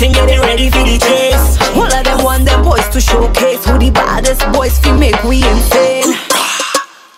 Sweating, 0.00 0.14
getting 0.14 0.40
ready 0.40 0.70
for 0.70 0.78
the 0.78 0.96
chase. 0.96 1.60
All 1.76 1.84
of 1.84 2.04
them 2.04 2.24
want 2.24 2.46
them 2.46 2.62
boys 2.62 2.88
to 2.88 3.00
showcase 3.02 3.66
who 3.66 3.76
the 3.76 3.90
baddest 3.90 4.40
boys 4.50 4.78
fi 4.78 4.96
make 4.96 5.22
we 5.24 5.44
insane. 5.44 6.16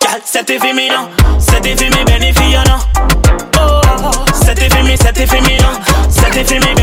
Girl, 0.03 0.19
set 0.25 0.49
it 0.49 0.59
for 0.59 0.73
me 0.73 0.89
now, 0.89 1.07
set 1.39 1.65
it 1.65 1.79
for 1.79 1.85
me, 1.85 2.03
Benny 2.03 2.33
for 2.33 2.43
you 2.43 2.59
now. 2.67 2.83
Oh, 3.55 4.25
set 4.35 4.59
it 4.61 4.69
for 4.73 4.83
me, 4.83 4.97
set 4.97 5.17
it 5.17 5.29
for 5.29 5.41
me 5.47 5.57
now, 5.59 5.79
set 6.09 6.35
it 6.35 6.45
for 6.45 6.59
me, 6.59 6.82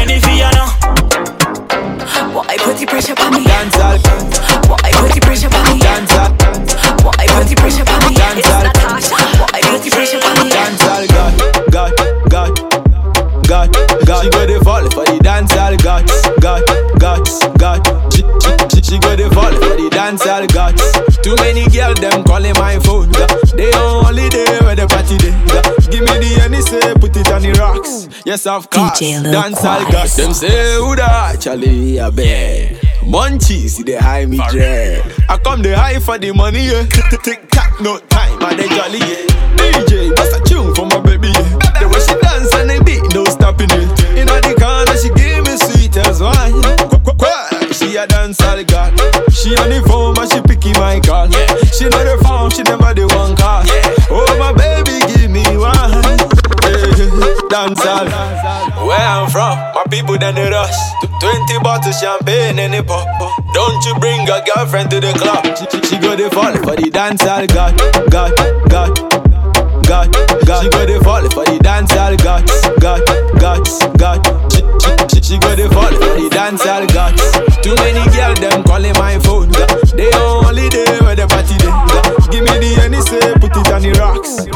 all. 20.41 20.47
God. 20.49 20.77
Too 21.23 21.35
many 21.37 21.69
girls 21.69 22.01
them 22.01 22.25
calling 22.25 22.55
my 22.55 22.79
phone. 22.79 23.11
God. 23.13 23.31
They 23.55 23.73
on 23.73 24.05
holiday 24.05 24.59
where 24.65 24.77
the 24.77 24.87
party 24.87 25.17
day. 25.19 25.31
God. 25.47 25.65
Give 25.91 26.01
me 26.01 26.19
the 26.19 26.43
any 26.45 26.61
say 26.61 26.95
put 26.95 27.17
it 27.17 27.31
on 27.31 27.43
the 27.43 27.53
rocks. 27.59 28.09
Yes 28.25 28.47
of 28.47 28.71
course. 28.71 28.99
Dance 29.01 29.65
all. 29.65 29.81
God. 29.83 29.91
Quas. 29.91 30.17
Them 30.17 30.33
say 30.33 30.77
who 30.77 30.97
da 30.97 31.35
Charlie 31.37 31.99
a 31.99 32.11
bear. 32.11 32.77
Munchies, 33.03 33.85
they 33.85 33.97
high 33.97 34.27
me 34.27 34.39
dread. 34.51 35.03
I 35.29 35.37
come 35.39 35.63
the 35.63 35.77
high 35.77 35.99
for 35.99 36.19
the 36.19 36.33
money, 36.33 36.67
yeah. 36.67 36.85
Tick 37.25 37.51
tock, 37.51 37.81
no 37.81 37.99
time, 37.99 38.41
and 38.43 38.59
they 38.59 38.69
jolly, 38.69 38.99
yeah. 38.99 39.27
DJ, 39.57 40.15
bust 40.15 40.37
a 40.37 40.41
tune 40.45 40.75
for 40.77 40.87
my 40.87 41.01
baby, 41.01 41.29
yeah. 41.29 41.81
The 41.81 41.89
way 41.89 41.99
she 41.99 42.15
dance 42.21 42.55
and 42.55 42.71
the 42.71 42.85
beat, 42.85 43.03
no 43.13 43.25
stopping 43.25 43.71
it. 43.73 43.91
In 44.15 44.27
the 44.27 44.55
corner, 44.55 44.95
she 45.01 45.09
give 45.17 45.43
me 45.43 45.57
sweet 45.57 45.97
as 45.97 46.21
wine. 46.21 46.91
She 47.73 47.97
a 47.97 48.07
dance 48.07 48.41
all 48.43 48.63
God. 48.65 48.93
She 49.33 49.57
on 49.57 49.71
the 49.71 49.81
my 50.81 50.99
call. 51.01 51.29
She 51.77 51.85
know 51.93 52.01
the 52.03 52.17
phone, 52.25 52.51
she 52.51 52.63
never 52.65 52.95
the 52.97 53.05
one 53.13 53.37
call. 53.37 53.63
Oh 54.09 54.27
my 54.41 54.53
baby, 54.57 54.97
give 55.13 55.31
me 55.31 55.45
one. 55.57 55.77
Yeah. 56.65 57.49
Dance 57.53 57.85
all. 57.85 58.09
Where 58.89 58.99
I'm 58.99 59.29
from, 59.31 59.59
my 59.77 59.85
people 59.91 60.17
then 60.19 60.35
they 60.35 60.49
rush. 60.49 60.75
Tw- 61.03 61.11
Twenty 61.21 61.59
bottles 61.63 62.01
champagne 62.01 62.59
and 62.59 62.75
it 62.75 62.87
pop. 62.87 63.07
Don't 63.53 63.85
you 63.85 63.95
bring 64.01 64.23
a 64.29 64.43
girlfriend 64.55 64.91
to 64.91 65.01
the 65.01 65.13
club? 65.13 65.45
She, 65.59 65.67
she, 65.69 65.85
she 65.87 65.99
go 66.01 66.17
the 66.17 66.31
fall 66.31 66.55
for 66.65 66.77
the 66.81 66.89
dance 66.91 67.27
all 67.27 67.47
God, 67.47 67.77
God, 68.11 68.33
God, 68.71 69.30
God, 69.91 70.15
God. 70.47 70.63
She 70.63 70.71
go 70.71 70.87
the 70.87 71.03
fall 71.03 71.27
for 71.35 71.45
the 71.51 71.59
dance 71.59 71.91
all 71.99 72.15
God, 72.23 72.47
God, 72.79 73.03
God, 73.43 73.67
God. 73.99 74.23
She, 74.55 74.63
she, 74.79 74.93
she, 75.11 75.19
she 75.19 75.37
go 75.43 75.51
the 75.59 75.67
fall 75.75 75.91
for 75.91 76.15
the 76.15 76.31
dance 76.31 76.63
all 76.63 76.87
God. 76.87 77.19
Too 77.59 77.75
many 77.75 78.07
girls 78.15 78.39
them 78.39 78.63
calling 78.63 78.95
my 78.95 79.19
phone. 79.19 79.51
God. 79.51 79.67
They 79.99 80.07
on 80.15 80.47
holiday 80.47 80.95
where 81.03 81.19
the 81.19 81.27
party 81.27 81.59
day. 81.59 81.75
Give 82.31 82.47
me 82.47 82.55
the 82.63 82.87
any 82.87 83.03
put 83.43 83.51
it 83.51 83.67
on 83.75 83.83
the 83.83 83.91
rocks. 83.99 84.47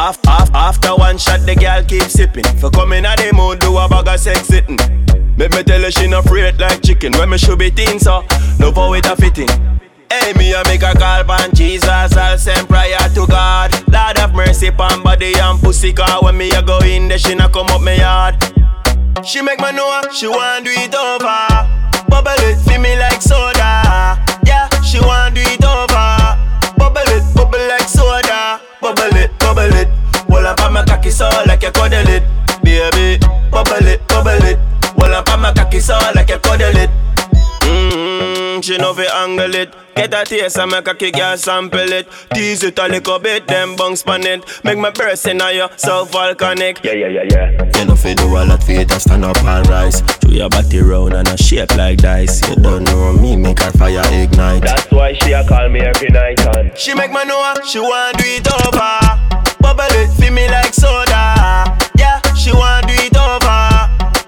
Af, 0.00 0.16
af, 0.24 0.48
after 0.54 0.96
one 0.96 1.18
shot, 1.18 1.44
the 1.44 1.54
girl 1.54 1.84
keep 1.84 2.08
sipping. 2.08 2.48
For 2.56 2.70
coming 2.70 3.04
at 3.04 3.18
the 3.18 3.36
mood, 3.36 3.58
do 3.60 3.76
a 3.76 3.86
bag 3.86 4.08
of 4.08 4.18
sex 4.18 4.48
sitting. 4.48 4.80
Make 5.36 5.52
me 5.52 5.62
tell 5.62 5.82
her 5.82 5.90
she 5.90 6.08
no 6.08 6.20
afraid 6.20 6.58
like 6.58 6.80
chicken. 6.80 7.12
When 7.20 7.28
me 7.28 7.36
should 7.36 7.58
be 7.58 7.68
thin, 7.68 8.00
so 8.00 8.24
no 8.58 8.72
for 8.72 8.96
it 8.96 9.04
a 9.04 9.14
fitting. 9.14 9.52
Hey, 10.10 10.32
me 10.32 10.52
a 10.52 10.62
make 10.64 10.82
a 10.82 10.92
call 10.92 11.22
pan 11.22 11.54
Jesus, 11.54 11.88
I'll 11.88 12.36
send 12.36 12.68
prayer 12.68 12.98
to 13.14 13.26
God. 13.28 13.70
Lord 13.92 14.18
have 14.18 14.34
mercy 14.34 14.72
pan 14.72 15.04
body 15.04 15.32
and 15.38 15.60
pussy 15.60 15.92
car. 15.92 16.22
When 16.22 16.36
me 16.36 16.50
a 16.50 16.62
go 16.62 16.78
in 16.80 17.06
there, 17.06 17.18
she 17.18 17.36
not 17.36 17.52
come 17.52 17.68
up 17.68 17.80
me 17.80 17.98
yard. 17.98 18.34
She 19.24 19.40
make 19.40 19.60
me 19.60 19.70
know 19.70 20.02
she 20.12 20.26
want 20.26 20.64
do 20.64 20.72
it 20.74 20.94
over. 20.94 21.89
Know 39.50 39.64
fi 39.64 39.70
angle 39.70 39.74
it. 39.74 39.94
Get 39.94 40.14
a 40.14 40.24
taste 40.24 40.58
and 40.58 40.70
make 40.70 40.88
a 40.88 40.94
kick 40.94 41.14
girl 41.14 41.36
sample 41.36 41.92
it. 41.92 42.08
Tease 42.32 42.62
it 42.62 42.78
a 42.78 42.88
little 42.88 43.18
bit, 43.18 43.46
then 43.46 43.76
bounce 43.76 44.02
pan 44.02 44.24
it. 44.24 44.64
Make 44.64 44.78
my 44.78 44.90
burst 44.90 45.26
in 45.26 45.40
you, 45.52 45.68
so 45.76 46.04
volcanic. 46.04 46.82
Yeah, 46.82 46.92
yeah, 46.92 47.08
yeah, 47.08 47.22
yeah. 47.30 47.78
You 47.78 47.84
know 47.86 47.96
fi 47.96 48.14
do 48.14 48.26
a 48.26 48.44
lot 48.44 48.62
for 48.62 48.72
it 48.72 48.90
and 48.90 49.02
stand 49.02 49.24
up 49.24 49.42
and 49.42 49.68
rise. 49.68 50.00
Throw 50.00 50.30
your 50.30 50.48
body 50.48 50.80
round 50.80 51.14
and 51.14 51.28
a 51.28 51.36
shape 51.36 51.76
like 51.76 51.98
dice. 51.98 52.48
You 52.48 52.56
don't 52.56 52.84
know 52.84 53.12
me, 53.12 53.36
make 53.36 53.60
her 53.60 53.72
fire 53.72 54.02
ignite. 54.12 54.62
That's 54.62 54.90
why 54.90 55.12
she 55.14 55.32
a 55.32 55.44
call 55.46 55.68
me 55.68 55.80
every 55.80 56.08
night 56.08 56.40
and 56.56 56.76
she 56.76 56.94
make 56.94 57.12
me 57.12 57.24
know 57.24 57.54
she 57.66 57.80
want 57.80 58.18
do 58.18 58.24
it 58.26 58.46
over. 58.66 59.00
Bubble 59.60 59.84
it, 60.00 60.10
feel 60.18 60.32
me 60.32 60.48
like 60.48 60.72
soda. 60.72 61.78
Yeah, 61.96 62.20
she 62.34 62.52
want 62.52 62.86
do 62.86 62.94
it 62.94 63.16
over. 63.16 63.60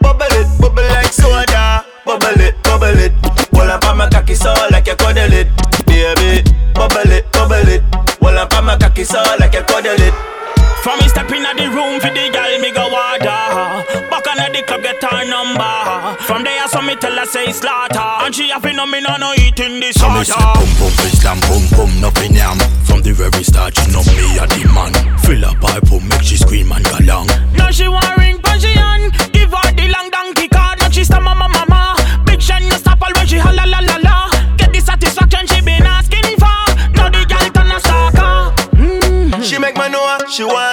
Bubble 0.00 0.26
it, 0.30 0.60
bubble 0.60 0.82
like 0.82 1.12
soda. 1.12 1.84
Bubble 2.04 2.40
it, 2.40 2.62
bubble 2.62 2.98
it. 2.98 3.12
Well 3.52 3.70
up 3.70 3.84
on 3.84 3.98
my 3.98 4.08
cocky 4.08 4.34
so 4.34 4.52
like 4.70 4.71
you 4.92 4.96
cuddle 4.96 5.32
it, 5.32 5.48
baby. 5.86 6.44
Bubble 6.74 7.12
it, 7.12 7.24
bubble 7.32 7.68
it. 7.68 7.82
Well 8.20 8.38
up 8.38 8.52
on 8.54 8.66
my 8.66 8.76
cocky 8.76 9.04
so 9.04 9.22
like 9.38 9.54
you 9.54 9.62
cuddle 9.62 9.96
it. 9.96 10.14
From 10.82 10.98
me 10.98 11.06
step 11.08 11.30
in 11.30 11.42
the 11.42 11.70
room 11.70 12.00
for 12.00 12.10
the 12.10 12.26
girl, 12.34 12.52
me 12.58 12.72
go 12.72 12.90
water. 12.90 13.86
Back 14.10 14.26
on 14.26 14.52
the 14.52 14.62
club, 14.66 14.82
get 14.82 15.02
her 15.02 15.24
number. 15.24 16.16
From 16.26 16.42
there, 16.42 16.66
so 16.68 16.82
me 16.82 16.96
tell 16.96 17.14
her 17.16 17.24
say 17.24 17.52
slaughter. 17.52 18.02
And 18.26 18.34
she 18.34 18.48
have 18.48 18.64
no 18.64 18.84
me 18.86 19.00
no 19.00 19.16
no 19.16 19.32
eating 19.34 19.80
this 19.80 19.96
So 20.00 20.10
me 20.10 20.24
say 20.24 20.34
water. 20.34 20.60
pum 20.60 20.68
pum 20.76 21.06
Islam 21.06 21.38
pum 21.46 21.62
pum 21.72 22.00
nothing 22.00 22.34
yam 22.34 22.58
From 22.84 23.00
the 23.02 23.12
very 23.12 23.44
start 23.44 23.76
she 23.78 23.86
know 23.92 24.02
me 24.18 24.26
a 24.38 24.44
the 24.46 24.66
man 24.74 24.92
Fill 25.20 25.44
up 25.44 25.60
pipe 25.60 25.84
pum 25.86 26.06
make 26.08 26.22
she 26.22 26.36
scream 26.36 26.72
and 26.72 26.84
go 26.84 26.98
long 27.06 27.26
Now 27.56 27.70
she 27.70 27.86
want 27.88 28.10
ring 28.18 28.38
position. 28.42 29.08
Give 29.32 29.52
her 29.52 29.68
the 29.72 29.86
long 29.94 30.10
donkey 30.10 30.48
card. 30.48 30.80
Now 30.80 30.90
she 30.90 31.04
stammer 31.04 31.34
mama 31.34 31.64
mama. 31.70 31.96
Big 32.26 32.42
shine 32.42 32.68
no 32.68 32.76
stop 32.76 33.00
all 33.00 33.12
when 33.14 33.26
she 33.26 33.38
holla 33.38 33.64
la 33.66 33.78
la 33.80 34.01
she 40.42 40.46
want 40.46 40.71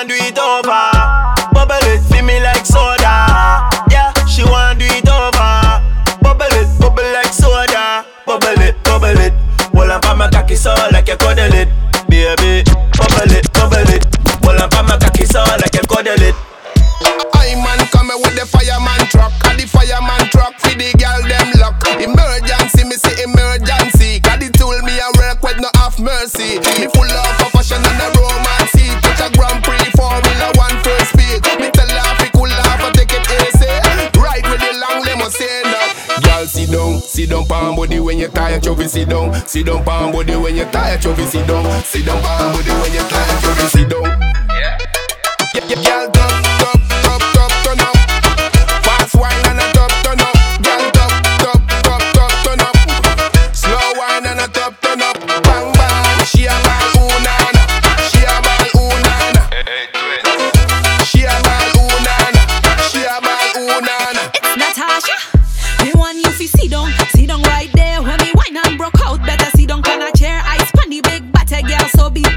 sit 38.99 39.09
down, 39.09 39.47
sit 39.47 39.65
down 39.65 39.83
palm 39.83 40.11
body 40.11 40.35
when 40.35 40.55
you're 40.55 40.69
tired 40.71 41.01
Chubby 41.01 41.23
sit 41.25 41.47
down, 41.47 41.81
sit 41.83 42.05
down 42.05 42.21
palm 42.21 42.53
body 42.53 42.71
when 42.81 42.93
you're 42.93 43.03
tired 43.03 43.41
Chubby 43.41 43.67
sit 43.69 43.89
down 43.89 44.28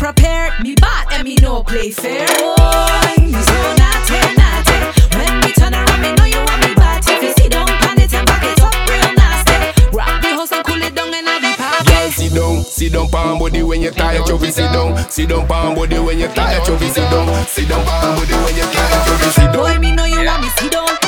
prepared. 0.03 0.53
Me 0.61 0.75
bad 0.75 1.07
and 1.13 1.23
me 1.23 1.37
no 1.37 1.63
play 1.63 1.93
fair. 1.93 2.27
Oh, 2.29 3.15
you 3.23 3.39
so 3.39 3.59
naughty, 3.79 4.19
naughty. 4.35 4.79
When 5.15 5.35
we 5.43 5.53
turn 5.55 5.75
around, 5.75 6.01
me 6.03 6.11
know 6.19 6.27
you 6.27 6.43
want 6.43 6.61
me 6.67 6.75
bad. 6.75 7.07
If 7.07 7.23
you 7.23 7.33
sit 7.39 7.53
down, 7.53 7.69
pan 7.69 8.01
it 8.01 8.13
and 8.13 8.27
back 8.27 8.43
it 8.43 8.61
up 8.61 8.75
real 8.91 9.15
nasty. 9.15 9.97
Rock 9.97 10.21
the 10.21 10.29
house 10.35 10.51
and 10.51 10.65
cool 10.67 10.83
it 10.83 10.93
down 10.97 11.15
in 11.15 11.25
the 11.25 11.55
party. 11.55 11.87
Girl, 11.87 12.11
sit 12.11 12.35
down, 12.35 12.65
sit 12.65 12.93
down, 12.93 13.09
palm 13.11 13.39
body 13.39 13.63
when 13.63 13.81
you're 13.81 13.93
tired, 13.93 14.27
chubby, 14.27 14.51
sit 14.51 14.73
down. 14.73 14.99
Sit 15.09 15.29
down, 15.29 15.47
palm 15.47 15.77
body 15.77 15.99
when 16.01 16.19
you're 16.19 16.35
tired, 16.35 16.65
chubby, 16.65 16.89
sit 16.89 17.09
down. 17.09 17.47
Sit 17.47 17.69
down, 17.69 17.85
palm 17.87 18.17
body 18.19 18.35
when 18.43 18.57
you're 18.57 18.73
tired, 18.75 19.07
chubby, 19.07 19.31
sit 19.31 19.53
down. 19.53 19.57
Boy, 19.57 19.79
me 19.79 19.93
know 19.93 20.05
you 20.05 20.25
want 20.27 20.43
me 20.43 20.49
sit 20.59 20.73
down. 20.73 21.02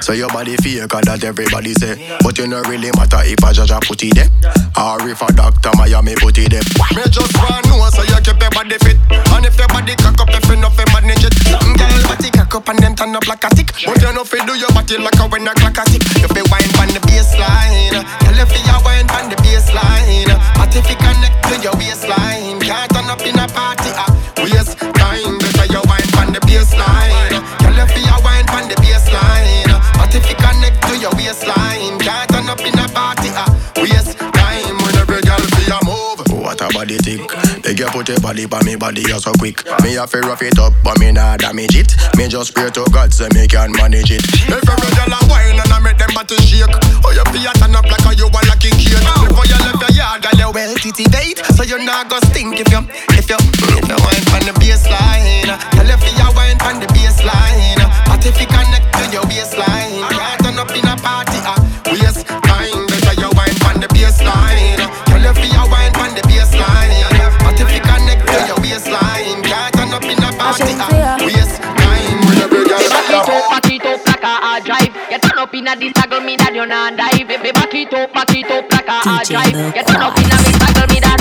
So 0.00 0.12
your 0.12 0.28
body 0.28 0.56
fake, 0.56 0.88
cause 0.88 1.04
that 1.04 1.24
everybody 1.24 1.74
say. 1.74 1.98
But 2.22 2.38
you 2.38 2.46
no 2.46 2.62
really 2.70 2.90
matter 2.96 3.20
if 3.24 3.42
a 3.44 3.52
judge 3.52 3.70
a 3.70 3.78
put 3.82 4.02
it 4.02 4.14
there. 4.14 4.30
Or 4.78 5.02
if 5.04 5.20
a 5.20 5.28
doctor 5.32 5.70
Miami 5.76 6.14
put 6.16 6.38
it 6.38 6.50
there. 6.54 6.64
Me 6.96 7.04
just 7.10 7.34
want 7.36 7.66
know 7.68 7.82
so 7.90 8.02
you 8.06 8.16
keep 8.24 8.40
your 8.40 8.52
body 8.54 8.78
fit. 8.80 8.96
And 9.34 9.44
if 9.44 9.58
your 9.58 9.68
body 9.68 9.94
cock 9.98 10.20
up, 10.22 10.30
if 10.32 10.46
you 10.48 10.56
know 10.56 10.70
fi 10.70 10.84
manage 10.94 11.24
it. 11.26 11.34
Some 11.50 11.74
girl 11.76 11.98
body 12.08 12.30
cock 12.30 12.54
up 12.54 12.68
and 12.68 12.78
them 12.78 12.94
turn 12.94 13.14
up 13.16 13.26
like 13.26 13.44
a 13.44 13.50
tick. 13.52 13.74
But 13.84 14.00
you 14.00 14.12
know 14.14 14.24
fi 14.24 14.40
do 14.46 14.54
your 14.56 14.70
body 14.72 14.96
like 14.98 15.18
a 15.18 15.24
when 15.28 15.46
a 15.48 15.52
clock 15.58 15.78
a 15.78 15.84
tick. 15.90 16.02
You 16.22 16.28
fi 16.30 16.42
wine 16.48 16.72
pon 16.78 16.88
the 16.94 17.02
baseline. 17.04 17.98
Tell 18.22 18.36
you 18.38 18.46
fi 18.48 18.58
you 18.64 18.78
wine 18.86 19.08
pon 19.08 19.28
the 19.28 19.36
baseline. 19.44 20.30
But 20.56 20.72
if 20.72 20.86
you 20.88 20.96
connect 20.96 21.36
to 21.50 21.54
your 21.60 21.74
waistline, 21.76 22.60
can't 22.62 22.88
turn 22.94 23.10
up 23.10 23.20
in 23.26 23.36
a 23.38 23.46
party. 23.50 23.90
Ah, 23.98 24.08
waste 24.40 24.78
waistline, 31.28 31.98
can't 32.00 32.30
turn 32.30 32.48
up 32.48 32.60
in 32.60 32.78
a 32.78 32.88
party. 32.88 33.28
Ah, 33.36 33.52
waste 33.76 34.16
time. 34.16 34.76
When 34.80 34.96
every 34.96 35.20
girl 35.20 35.44
fi 35.52 35.68
a 35.68 35.78
move. 35.84 36.24
What 36.32 36.60
a 36.64 36.72
body 36.72 36.96
tick. 36.96 37.20
They 37.62 37.74
get 37.74 37.92
put 37.92 38.08
your 38.08 38.20
body 38.20 38.46
by 38.46 38.62
me 38.62 38.76
body 38.76 39.02
you 39.02 39.20
so 39.20 39.32
quick. 39.36 39.60
Me 39.84 39.92
have 40.00 40.10
to 40.12 40.20
rough 40.20 40.40
it 40.40 40.58
up, 40.58 40.72
but 40.82 40.98
me 40.98 41.12
nah 41.12 41.36
damage 41.36 41.76
it. 41.76 41.92
Me 42.16 42.28
just 42.28 42.54
pray 42.54 42.70
to 42.70 42.84
God 42.90 43.12
so 43.12 43.28
me 43.34 43.46
can 43.46 43.72
manage 43.72 44.10
it. 44.10 44.24
If 44.24 44.64
every 44.64 44.90
girl 44.96 45.12
a 45.12 45.20
wine 45.28 45.60
and 45.60 45.72
I 45.72 45.78
make 45.84 45.98
them 45.98 46.16
body 46.16 46.36
shake, 46.40 46.64
oh 47.04 47.12
you 47.12 47.24
feel 47.28 47.52
turn 47.60 47.76
up 47.76 47.84
like 47.84 48.06
a 48.08 48.12
you 48.16 48.28
a 48.32 48.40
lucky 48.48 48.72
kid. 48.72 49.04
Before 49.28 49.44
you 49.44 49.58
left 49.68 49.84
your 49.84 49.92
yard, 50.00 50.24
girl 50.24 50.38
you 50.40 50.48
well 50.48 50.74
titivate, 50.80 51.44
so 51.52 51.62
you 51.62 51.84
not 51.84 52.08
go 52.08 52.16
stink 52.32 52.56
if 52.56 52.72
you 52.72 52.80
if 53.12 53.28
you 53.28 53.36
if 53.36 53.84
you 53.84 53.98
wine 54.00 54.24
from 54.32 54.42
the 54.48 54.54
baseline. 54.56 55.52
Girl 55.76 55.88
you 55.92 55.98
feel 56.00 56.32
wine 56.32 56.56
from 56.56 56.80
the 56.80 56.88
baseline, 56.96 57.84
but 58.08 58.24
if 58.24 58.40
you 58.40 58.48
connect 58.48 58.88
to 58.96 59.04
your 59.12 59.24
waistline, 59.28 60.08
can't 60.08 60.08
turn 60.08 60.16
up 60.16 60.17
in 60.78 60.86
a 60.86 60.94
party. 61.02 61.38
Ah, 61.42 61.58
waste 61.90 62.22
time, 62.26 62.86
better 62.86 63.14
you 63.18 63.30
wine 63.34 63.58
from 63.58 63.82
the 63.82 63.88
baseline. 63.90 64.78
Girl 65.10 65.22
you 65.26 65.34
feel 65.34 65.66
wine 65.66 65.92
from 65.98 66.14
the 66.14 66.22
baseline, 66.30 66.94
but 67.42 67.58
if 67.58 67.68
you 67.74 67.82
connect 67.82 68.22
to 68.30 68.38
your 68.46 68.58
waistline, 68.62 69.42
can't 69.42 69.74
turn 69.74 69.90
up 69.90 70.06
in 70.06 70.22
a 70.22 70.30
party. 70.38 70.72
Ah, 70.78 71.18
waste 71.26 71.58
time, 71.58 72.18
when 72.30 72.38
every 72.38 72.62
girl 72.62 72.78
Back 72.88 73.10
it 73.10 73.26
up, 73.26 73.50
back 73.50 73.66
it 73.66 73.86
up 73.86 74.06
like 74.06 74.22
a 74.22 74.34
hard 74.38 74.64
drive. 74.64 74.94
You 75.10 75.18
turn 75.18 75.38
up 75.38 75.54
inna 75.54 75.74
this 75.74 75.92
toggle 75.92 76.20
me 76.20 76.36
that 76.36 76.54
you 76.54 76.66
not 76.66 76.96
dive. 76.96 77.26
Baby, 77.26 77.50
back 77.52 77.74
it 77.74 77.92
up, 77.92 78.12
back 78.14 78.30
it 78.30 78.50
up 78.50 78.70
like 78.70 78.86
a 78.86 78.98
hard 79.02 79.26
drive. 79.26 79.56
You 79.74 79.82
turn 79.82 80.02
up 80.02 80.16
inna 80.16 80.36
this 80.46 80.58
toggle 80.62 80.86
me 80.94 81.00
that. 81.02 81.20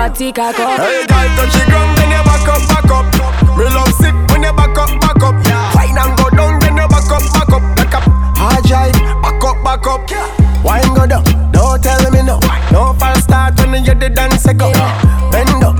Body 0.00 0.32
cock 0.32 0.58
up. 0.58 0.80
Hey, 0.80 1.04
girl, 1.04 1.28
touch 1.36 1.52
the 1.52 1.64
ground, 1.68 1.92
then 1.98 2.08
you 2.08 2.22
back 2.24 2.48
up, 2.48 2.62
back 2.72 2.88
up. 2.88 3.04
Me 3.58 3.64
love 3.68 3.92
sick 4.00 4.16
when 4.32 4.42
you 4.42 4.52
back 4.56 4.76
up, 4.78 4.88
back 4.96 5.20
up. 5.20 5.36
Wine 5.76 5.98
and 6.00 6.16
go 6.16 6.30
down, 6.32 6.58
then 6.60 6.76
you 6.80 6.88
back 6.88 7.10
up, 7.12 7.24
back 7.36 7.52
up, 7.52 7.64
back 7.76 7.94
up. 7.94 8.04
Hard 8.40 8.64
drive, 8.64 8.96
back 9.20 9.44
up, 9.44 9.60
back 9.62 9.86
up. 9.86 10.00
Wine 10.64 10.94
go 10.96 11.04
down, 11.06 11.24
don't 11.52 11.82
tell 11.82 12.00
me 12.10 12.22
no. 12.22 12.40
No 12.72 12.94
false 12.98 13.24
start 13.24 13.60
when 13.68 13.84
you 13.84 13.94
the 13.94 14.08
dance 14.08 14.46
go. 14.56 14.72
Bend 15.30 15.64
up, 15.64 15.76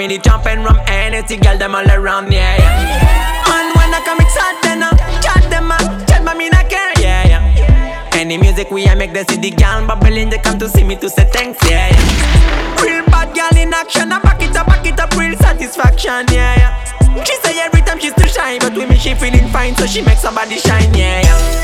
with 0.00 0.08
the 0.08 0.18
jumping 0.18 0.62
rum 0.64 0.80
energy 0.86 1.36
gal 1.36 1.58
them 1.58 1.74
all 1.74 1.86
around 1.90 2.32
yeah, 2.32 2.56
yeah. 2.56 3.44
Man 3.48 3.68
when 3.76 3.92
I 3.92 4.00
come 4.02 4.18
excited 4.18 4.62
then 4.64 4.82
uh, 4.82 4.96
chat 5.20 5.44
them 5.50 5.70
up 5.70 6.08
chat 6.08 6.24
but 6.24 6.38
me 6.38 6.48
not 6.48 6.70
care 6.70 6.92
yeah 6.98 7.28
yeah. 7.28 8.08
Any 8.14 8.38
music 8.38 8.70
we 8.70 8.86
a 8.86 8.96
make 8.96 9.12
the 9.12 9.54
gal 9.54 9.86
bubbling 9.86 10.30
they 10.30 10.38
come 10.38 10.58
to 10.58 10.70
see 10.70 10.84
me 10.84 10.96
to 10.96 11.10
say 11.10 11.24
thanks 11.30 11.58
yeah 11.68 11.92
yeah. 11.92 12.82
Real 12.82 13.04
bad 13.12 13.34
gal 13.34 13.54
in 13.60 13.74
action 13.74 14.10
I 14.10 14.20
back 14.20 14.42
it 14.42 14.56
up 14.56 14.68
back 14.68 14.86
it 14.86 14.98
up 14.98 15.12
real 15.16 15.36
satisfaction 15.36 16.24
yeah 16.32 16.56
yeah. 16.56 17.24
She 17.24 17.36
say 17.44 17.60
every 17.60 17.82
time 17.82 18.00
she 18.00 18.08
still 18.08 18.28
shine 18.28 18.60
but 18.60 18.72
with 18.74 18.88
me 18.88 18.96
she 18.96 19.14
feeling 19.14 19.48
fine 19.48 19.76
so 19.76 19.84
she 19.84 20.00
make 20.00 20.18
somebody 20.18 20.56
shine 20.56 20.94
yeah 20.94 21.20
yeah. 21.20 21.59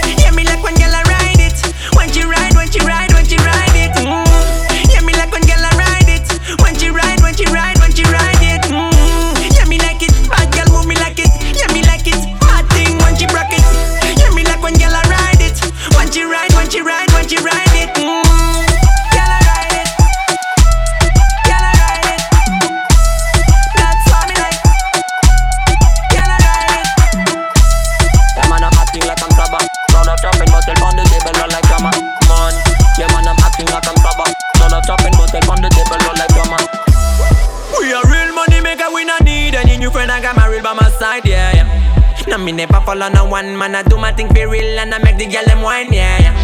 Me 42.46 42.52
never 42.52 42.80
fall 42.82 43.02
on 43.02 43.12
no 43.12 43.24
one 43.24 43.58
man. 43.58 43.74
I 43.74 43.82
do 43.82 43.98
my 43.98 44.12
thing 44.12 44.28
for 44.28 44.48
real 44.48 44.78
and 44.78 44.94
I 44.94 44.98
make 44.98 45.18
the 45.18 45.26
girl 45.26 45.44
them 45.44 45.62
wine, 45.62 45.92
yeah, 45.92 46.22
yeah. 46.22 46.34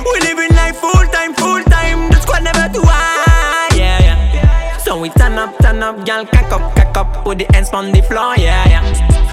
We 0.00 0.18
living 0.20 0.56
life 0.56 0.76
full 0.76 1.04
time, 1.12 1.34
full 1.34 1.62
time. 1.64 2.08
The 2.08 2.18
squad 2.20 2.42
never 2.42 2.66
too 2.72 2.82
high, 2.82 3.76
yeah, 3.76 4.00
yeah. 4.00 4.78
So 4.78 4.98
we 4.98 5.10
turn 5.10 5.34
up, 5.34 5.58
turn 5.58 5.82
up, 5.82 6.06
girl, 6.06 6.24
cock 6.24 6.50
up, 6.50 6.74
cock 6.74 6.96
up, 6.96 7.24
put 7.24 7.38
the 7.38 7.46
hands 7.52 7.68
on 7.74 7.92
the 7.92 8.00
floor, 8.00 8.34
yeah, 8.38 8.66
yeah. 8.72 8.82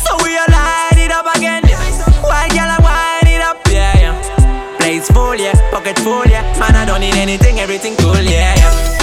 So 0.04 0.18
we 0.22 0.36
all 0.36 0.52
light 0.52 1.00
it 1.00 1.12
up 1.12 1.34
again, 1.34 1.64
yeah. 1.64 1.80
Why, 2.22 2.50
girl, 2.50 2.76
I 2.76 2.80
wind 2.84 3.34
it 3.34 3.42
up, 3.42 3.58
yeah, 3.72 3.98
yeah. 3.98 4.78
Place 4.78 5.10
full, 5.10 5.36
yeah, 5.36 5.56
pocket 5.72 5.98
full, 6.00 6.26
yeah. 6.26 6.44
Man, 6.60 6.76
I 6.76 6.84
don't 6.84 7.00
need 7.00 7.16
anything, 7.16 7.60
everything 7.60 7.96
cool, 7.96 8.20
yeah, 8.20 8.54
yeah. 8.54 8.97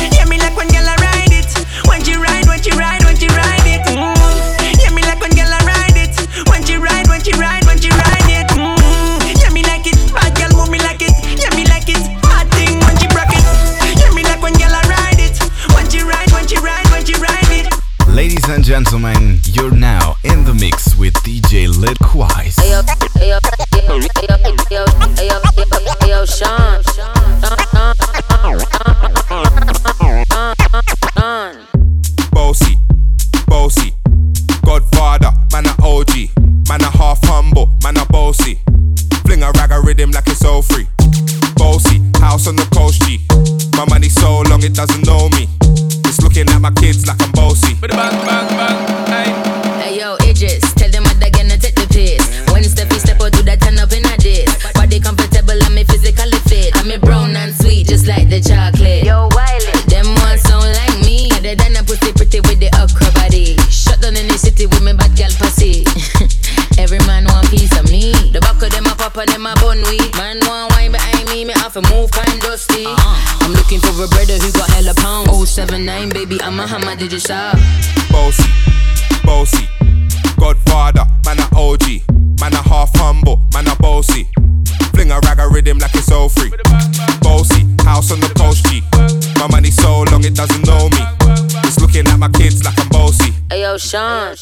Sean. 93.84 94.32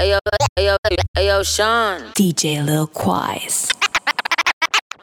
Ayo, 0.00 0.16
ayo, 0.56 0.76
ayo, 1.12 1.44
Sean. 1.44 2.08
DJ 2.16 2.64
Lil 2.64 2.88
Quise. 2.88 3.68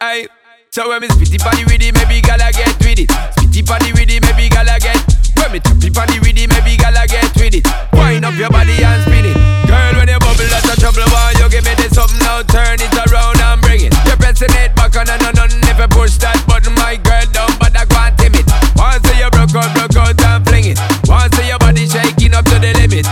Hey, 0.02 0.28
So 0.74 0.90
when 0.90 1.02
me 1.02 1.08
spitty 1.08 1.38
body 1.38 1.64
with 1.70 1.86
it, 1.86 1.94
maybe 1.94 2.20
gala 2.20 2.50
get 2.52 2.74
with 2.82 2.98
it. 2.98 3.08
Spitty 3.38 3.62
body 3.62 3.94
with 3.94 4.10
it, 4.10 4.26
maybe 4.26 4.50
gala 4.50 4.82
get. 4.82 4.98
When 5.38 5.54
me 5.54 5.60
choppy 5.62 5.94
body 5.94 6.18
with 6.20 6.34
it, 6.34 6.50
maybe 6.50 6.76
gala 6.82 7.06
get 7.06 7.30
with 7.38 7.54
it. 7.54 7.64
Wind 7.94 8.26
up 8.26 8.34
your 8.34 8.50
body 8.50 8.74
and 8.82 9.02
spin 9.06 9.30
it. 9.30 9.38
Girl, 9.70 9.94
when 10.02 10.10
you 10.10 10.18
bubble 10.18 10.50
out 10.50 10.66
of 10.66 10.76
trouble, 10.82 11.06
boy, 11.08 11.32
you 11.38 11.48
give 11.54 11.64
me 11.64 11.78
this 11.78 11.94
something 11.94 12.20
now. 12.26 12.42
Turn 12.42 12.82
it 12.82 12.92
around 13.06 13.38
and 13.38 13.62
bring 13.62 13.86
it. 13.86 13.94
You're 14.10 14.18
pressing 14.18 14.52
it 14.58 14.74
back 14.74 14.98
on 14.98 15.08
and 15.08 15.24
on 15.30 15.38
and 15.46 15.64
if 15.64 15.78
you 15.78 15.88
push 15.94 16.18
that 16.26 16.42
button, 16.50 16.74
my 16.76 16.98
girl, 17.00 17.24
don't 17.32 17.54
bother 17.62 17.86
go 17.86 18.02
and 18.02 18.18
tame 18.18 18.36
it. 18.36 18.50
Once 18.76 19.06
you 19.14 19.30
broke 19.30 19.56
out, 19.56 19.70
broke 19.78 19.96
out 19.96 20.18
and 20.18 20.42
fling 20.44 20.74
it. 20.74 20.78
Once 21.06 21.38
your 21.40 21.62
body 21.62 21.86
shaking 21.88 22.34
up 22.34 22.44
to 22.50 22.58
the 22.60 22.74
limit 22.82 23.06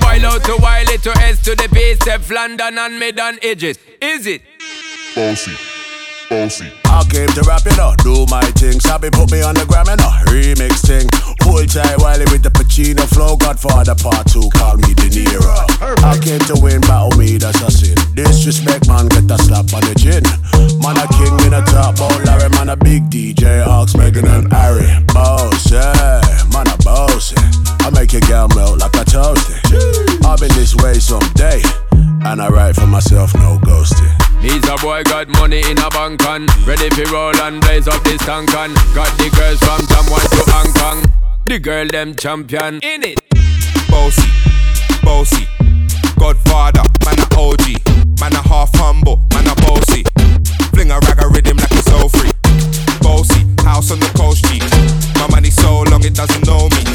while 0.00 0.26
out 0.26 0.44
to 0.44 0.52
while 0.56 0.88
it 0.88 1.02
to 1.02 1.10
S 1.22 1.42
to 1.42 1.54
the 1.54 1.68
base, 1.72 1.98
Steph 2.00 2.30
London 2.30 2.78
and 2.78 2.98
mid 2.98 3.18
and 3.18 3.38
edges. 3.42 3.78
Is 4.00 4.26
it? 4.26 4.42
Bossy. 5.14 5.52
Bossy. 6.28 6.70
I 6.84 7.04
came 7.08 7.28
to 7.28 7.42
rap, 7.48 7.64
you 7.64 7.76
know, 7.76 7.94
do 8.04 8.26
my 8.28 8.44
thing. 8.52 8.80
Sabi 8.80 9.08
put 9.10 9.30
me 9.30 9.40
on 9.42 9.54
the 9.54 9.64
gram, 9.64 9.86
you 9.88 9.96
know, 9.96 10.12
remix 10.28 10.84
thing. 10.84 11.08
Pull 11.40 11.64
tight 11.64 11.96
Wiley 11.98 12.26
with 12.28 12.42
the 12.42 12.50
Pacino 12.50 13.06
flow. 13.08 13.36
Godfather 13.36 13.94
part 13.94 14.26
two, 14.28 14.48
call 14.52 14.76
me 14.76 14.92
De 14.94 15.08
Niro. 15.08 15.56
I 16.04 16.18
came 16.18 16.40
to 16.52 16.56
win, 16.60 16.80
battle 16.82 17.16
me, 17.16 17.38
that's 17.38 17.60
a 17.62 17.70
sin. 17.70 17.96
Disrespect, 18.14 18.88
man, 18.88 19.08
get 19.08 19.30
a 19.30 19.38
slap 19.40 19.72
on 19.72 19.82
the 19.88 19.94
chin. 19.96 20.24
Man, 20.82 20.98
a 21.00 21.06
king 21.16 21.34
in 21.46 21.54
a 21.54 21.62
top, 21.64 21.96
ball, 21.96 22.12
Larry, 22.24 22.50
man, 22.50 22.68
a 22.68 22.76
big 22.76 23.08
DJ, 23.08 23.64
Ox, 23.66 23.94
Meghan 23.94 24.28
and 24.28 24.52
Harry. 24.52 24.88
yeah 25.70 26.38
man, 26.52 26.68
a 26.68 26.76
bossy. 26.82 27.67
I 27.88 27.90
make 27.90 28.12
your 28.12 28.20
girl 28.28 28.48
melt 28.48 28.80
like 28.80 28.94
a 28.96 29.04
toasted. 29.06 29.56
I've 30.22 30.38
been 30.38 30.52
this 30.52 30.76
way 30.76 31.00
some 31.00 31.24
day, 31.32 31.62
and 32.28 32.36
I 32.36 32.48
write 32.50 32.74
for 32.74 32.86
myself, 32.86 33.32
no 33.32 33.56
ghosting. 33.64 34.12
Needs 34.42 34.68
a 34.68 34.76
boy 34.84 35.02
got 35.04 35.26
money 35.40 35.62
in 35.64 35.78
a 35.78 35.88
bank 35.88 36.22
on, 36.28 36.44
ready 36.66 36.90
for 36.90 37.10
roll 37.10 37.34
and 37.40 37.62
blaze 37.62 37.88
up 37.88 38.04
this 38.04 38.20
tank 38.20 38.52
and 38.52 38.74
Got 38.92 39.08
the 39.16 39.32
girls 39.32 39.58
from 39.64 39.80
Taiwan 39.88 40.20
to 40.20 40.44
Hong 40.52 40.72
Kong, 40.76 41.12
the 41.46 41.58
girl 41.58 41.86
them 41.86 42.14
champion 42.14 42.74
in 42.82 43.04
it. 43.04 43.24
Bossy, 43.88 44.28
bossy, 45.02 45.48
Godfather, 46.20 46.84
man 47.06 47.16
a 47.16 47.40
OG, 47.40 48.20
man 48.20 48.34
a 48.36 48.42
half 48.52 48.68
humble, 48.76 49.24
man 49.32 49.48
a 49.48 49.54
bossy. 49.64 50.04
Fling 50.76 50.90
a 50.90 51.00
rag 51.08 51.24
a 51.24 51.28
rhythm 51.28 51.56
like 51.56 51.72
it's 51.72 51.88
so 51.88 52.06
free. 52.10 52.32
Bossy, 53.00 53.48
house 53.64 53.90
on 53.90 53.98
the 53.98 54.12
coast, 54.14 54.44
G. 54.44 54.60
My 55.18 55.26
money 55.30 55.48
so 55.48 55.84
long 55.88 56.04
it 56.04 56.14
doesn't 56.14 56.44
know 56.46 56.68
me. 56.68 56.87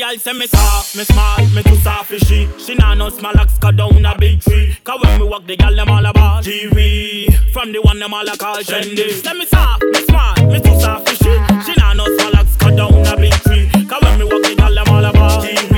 Gal 0.00 0.18
say 0.18 0.32
me 0.32 0.46
soft, 0.46 0.96
me 0.96 1.04
smart, 1.04 1.40
me 1.54 1.62
too 1.62 1.76
soft 1.76 2.08
for 2.08 2.18
she. 2.18 2.48
She 2.58 2.74
nah 2.74 2.94
no 2.94 3.10
small 3.10 3.38
axe 3.38 3.58
cut 3.58 3.76
down 3.76 4.04
a 4.04 4.16
big 4.16 4.40
tree. 4.40 4.74
Cause 4.82 4.98
when 5.02 5.20
me 5.20 5.26
walk 5.28 5.46
the 5.46 5.56
gal 5.56 5.76
them 5.76 5.90
all 5.90 6.06
about 6.06 6.42
TV. 6.42 7.30
From 7.52 7.72
the 7.72 7.82
one 7.82 7.98
them 7.98 8.14
all 8.14 8.26
a 8.26 8.34
call 8.36 8.56
trendy. 8.56 9.10
Say 9.22 9.34
me 9.34 9.44
soft, 9.44 9.82
me 9.84 10.00
smart, 10.06 10.38
me 10.46 10.58
too 10.58 10.80
soft 10.80 11.06
for 11.06 11.14
she. 11.16 11.32
She 11.64 11.78
nah 11.78 11.92
no 11.92 12.06
small 12.16 12.34
axe 12.36 12.56
cut 12.56 12.76
down 12.76 12.94
a 12.94 13.16
big 13.16 13.34
tree. 13.44 13.68
Cause 13.84 14.02
when 14.02 14.18
me 14.18 14.24
walk 14.24 14.42
the 14.42 14.54
gal 14.56 14.74
them 14.74 14.88
all 14.88 15.04
about 15.04 15.44
TV. 15.44 15.74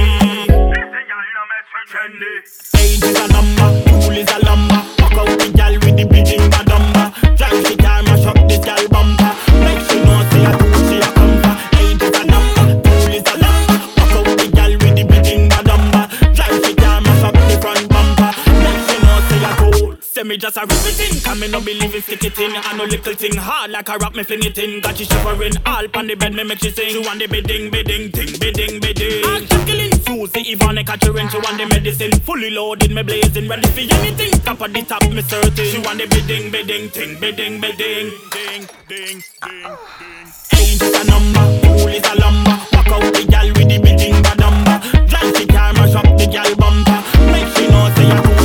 Age 2.79 3.03
is 3.03 3.17
a 3.19 3.27
number, 3.29 3.91
cool 3.91 4.17
is 4.17 4.31
a 4.31 4.39
lumber. 4.47 4.83
Walk 5.01 5.19
out 5.19 5.39
the 5.41 5.53
gal 5.57 5.75
with 5.75 5.97
the 5.97 6.05
bitching 6.05 6.42
me 20.33 20.39
just 20.39 20.57
a 20.57 20.61
rip 20.61 20.71
it 20.73 21.01
in, 21.05 21.21
come 21.21 21.41
me 21.41 21.49
no 21.49 21.61
believe 21.61 21.95
it, 21.95 22.05
stick 22.05 22.25
it 22.25 22.39
in. 22.39 22.53
I 22.57 22.75
know 22.75 22.85
little 22.85 23.13
thing 23.13 23.37
hard 23.37 23.71
like 23.71 23.89
a 23.91 23.99
rock, 23.99 24.15
me 24.15 24.23
fling 24.23 24.43
it 24.43 24.57
in. 24.57 24.81
Got 24.81 24.99
you 24.99 25.05
shivering, 25.05 25.53
all 25.67 25.87
pon 25.89 26.07
the 26.07 26.15
bed, 26.15 26.33
me 26.33 26.43
make 26.43 26.59
she 26.59 26.71
sing. 26.71 26.89
She 26.89 26.99
want 27.05 27.19
the 27.21 27.27
bidding, 27.27 27.71
bidding, 27.71 28.11
ting, 28.11 28.33
bidding, 28.41 28.81
bidding. 28.81 29.21
Ah, 29.27 29.37
I'm 29.37 29.67
killing 29.67 29.93
Susie, 29.93 30.57
Ivana, 30.57 30.89
her 30.89 30.97
she 30.97 31.11
want 31.13 31.59
the 31.61 31.67
medicine. 31.69 32.13
Fully 32.25 32.49
loaded, 32.49 32.93
me 32.93 33.03
blazing, 33.03 33.47
ready 33.47 33.69
for 33.69 33.95
anything. 33.95 34.33
Top 34.41 34.61
of 34.63 34.73
the 34.73 34.81
top, 34.81 35.05
me 35.05 35.21
certain. 35.21 35.67
She 35.67 35.79
want 35.85 35.99
the 36.01 36.07
bidding, 36.09 36.51
bidding, 36.51 36.89
ting, 36.89 37.21
bidding, 37.21 37.61
bidding. 37.61 38.09
Ding, 38.33 38.65
ding, 38.89 39.21
ding, 39.45 39.69
ding. 40.01 40.33
Age 40.57 40.81
is 40.81 40.95
a 40.97 41.05
number, 41.13 41.45
cool 41.61 41.93
is 41.93 42.09
a 42.09 42.15
lumber. 42.17 42.57
Walk 42.73 42.89
out 42.89 43.05
the 43.13 43.27
gal 43.29 43.49
with 43.53 43.69
the 43.69 43.77
bidding 43.85 44.17
badumba. 44.25 44.81
Drive 45.13 45.35
the 45.37 45.45
car, 45.53 45.73
mash 45.77 45.95
up 45.95 46.09
the 46.17 46.25
gal 46.25 46.57
bumper. 46.57 47.05
Make 47.29 47.53
she 47.53 47.69
know 47.69 47.93
say 47.93 48.09
a 48.09 48.17
cool, 48.25 48.42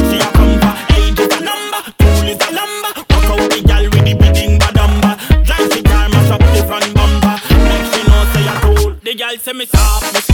gal 9.29 9.39
say 9.39 9.53
me 9.53 9.65
soft, 9.65 10.13
me 10.13 10.26